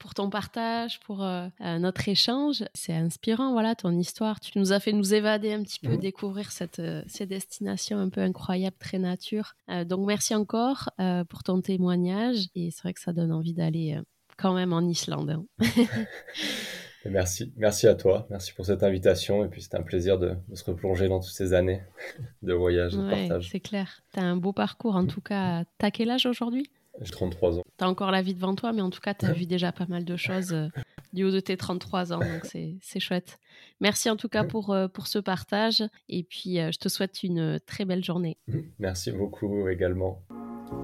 [0.00, 2.64] pour ton partage, pour euh, euh, notre échange.
[2.74, 4.40] C'est inspirant, voilà, ton histoire.
[4.40, 5.98] Tu nous as fait nous évader un petit peu, mhm.
[5.98, 9.54] découvrir cette, euh, ces destinations un peu incroyables, très nature.
[9.86, 10.90] donc, merci encore
[11.28, 12.48] pour ton témoignage.
[12.56, 14.00] Et c'est vrai que ça donne envie d'aller
[14.38, 15.30] quand même en Islande.
[15.30, 15.44] Hein.
[17.06, 20.64] Merci, merci à toi, merci pour cette invitation et puis c'était un plaisir de, se
[20.64, 21.82] replonger dans toutes ces années
[22.42, 23.48] de voyage, de partage.
[23.50, 25.64] C'est clair, tu as un beau parcours en tout cas.
[25.78, 26.70] T'as quel âge aujourd'hui?
[27.00, 27.62] J'ai 33 ans.
[27.78, 29.72] Tu as encore la vie devant toi, mais en tout cas, tu as vu déjà
[29.72, 30.68] pas mal de choses euh,
[31.12, 33.38] du haut de tes 33 ans, donc c'est chouette.
[33.80, 37.22] Merci en tout cas pour, euh, pour ce partage, et puis euh, je te souhaite
[37.22, 38.36] une très belle journée.
[38.78, 40.22] Merci beaucoup également.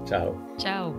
[0.07, 0.35] Ciao.
[0.57, 0.93] Ciao.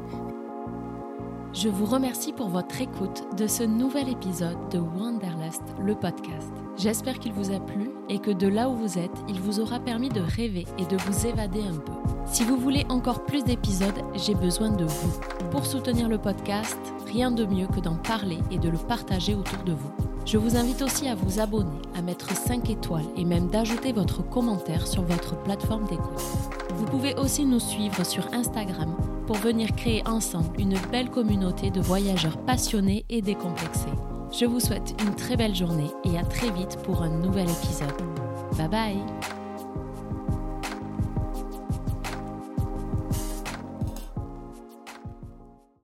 [1.54, 6.52] Je vous remercie pour votre écoute de ce nouvel épisode de Wanderlust, le podcast.
[6.76, 9.80] J'espère qu'il vous a plu et que de là où vous êtes, il vous aura
[9.80, 11.92] permis de rêver et de vous évader un peu.
[12.26, 15.20] Si vous voulez encore plus d'épisodes, j'ai besoin de vous.
[15.50, 19.64] Pour soutenir le podcast, rien de mieux que d'en parler et de le partager autour
[19.64, 19.92] de vous.
[20.30, 24.22] Je vous invite aussi à vous abonner, à mettre 5 étoiles et même d'ajouter votre
[24.22, 26.20] commentaire sur votre plateforme d'écoute.
[26.74, 28.94] Vous pouvez aussi nous suivre sur Instagram
[29.26, 33.88] pour venir créer ensemble une belle communauté de voyageurs passionnés et décomplexés.
[34.38, 37.88] Je vous souhaite une très belle journée et à très vite pour un nouvel épisode.
[38.58, 39.37] Bye bye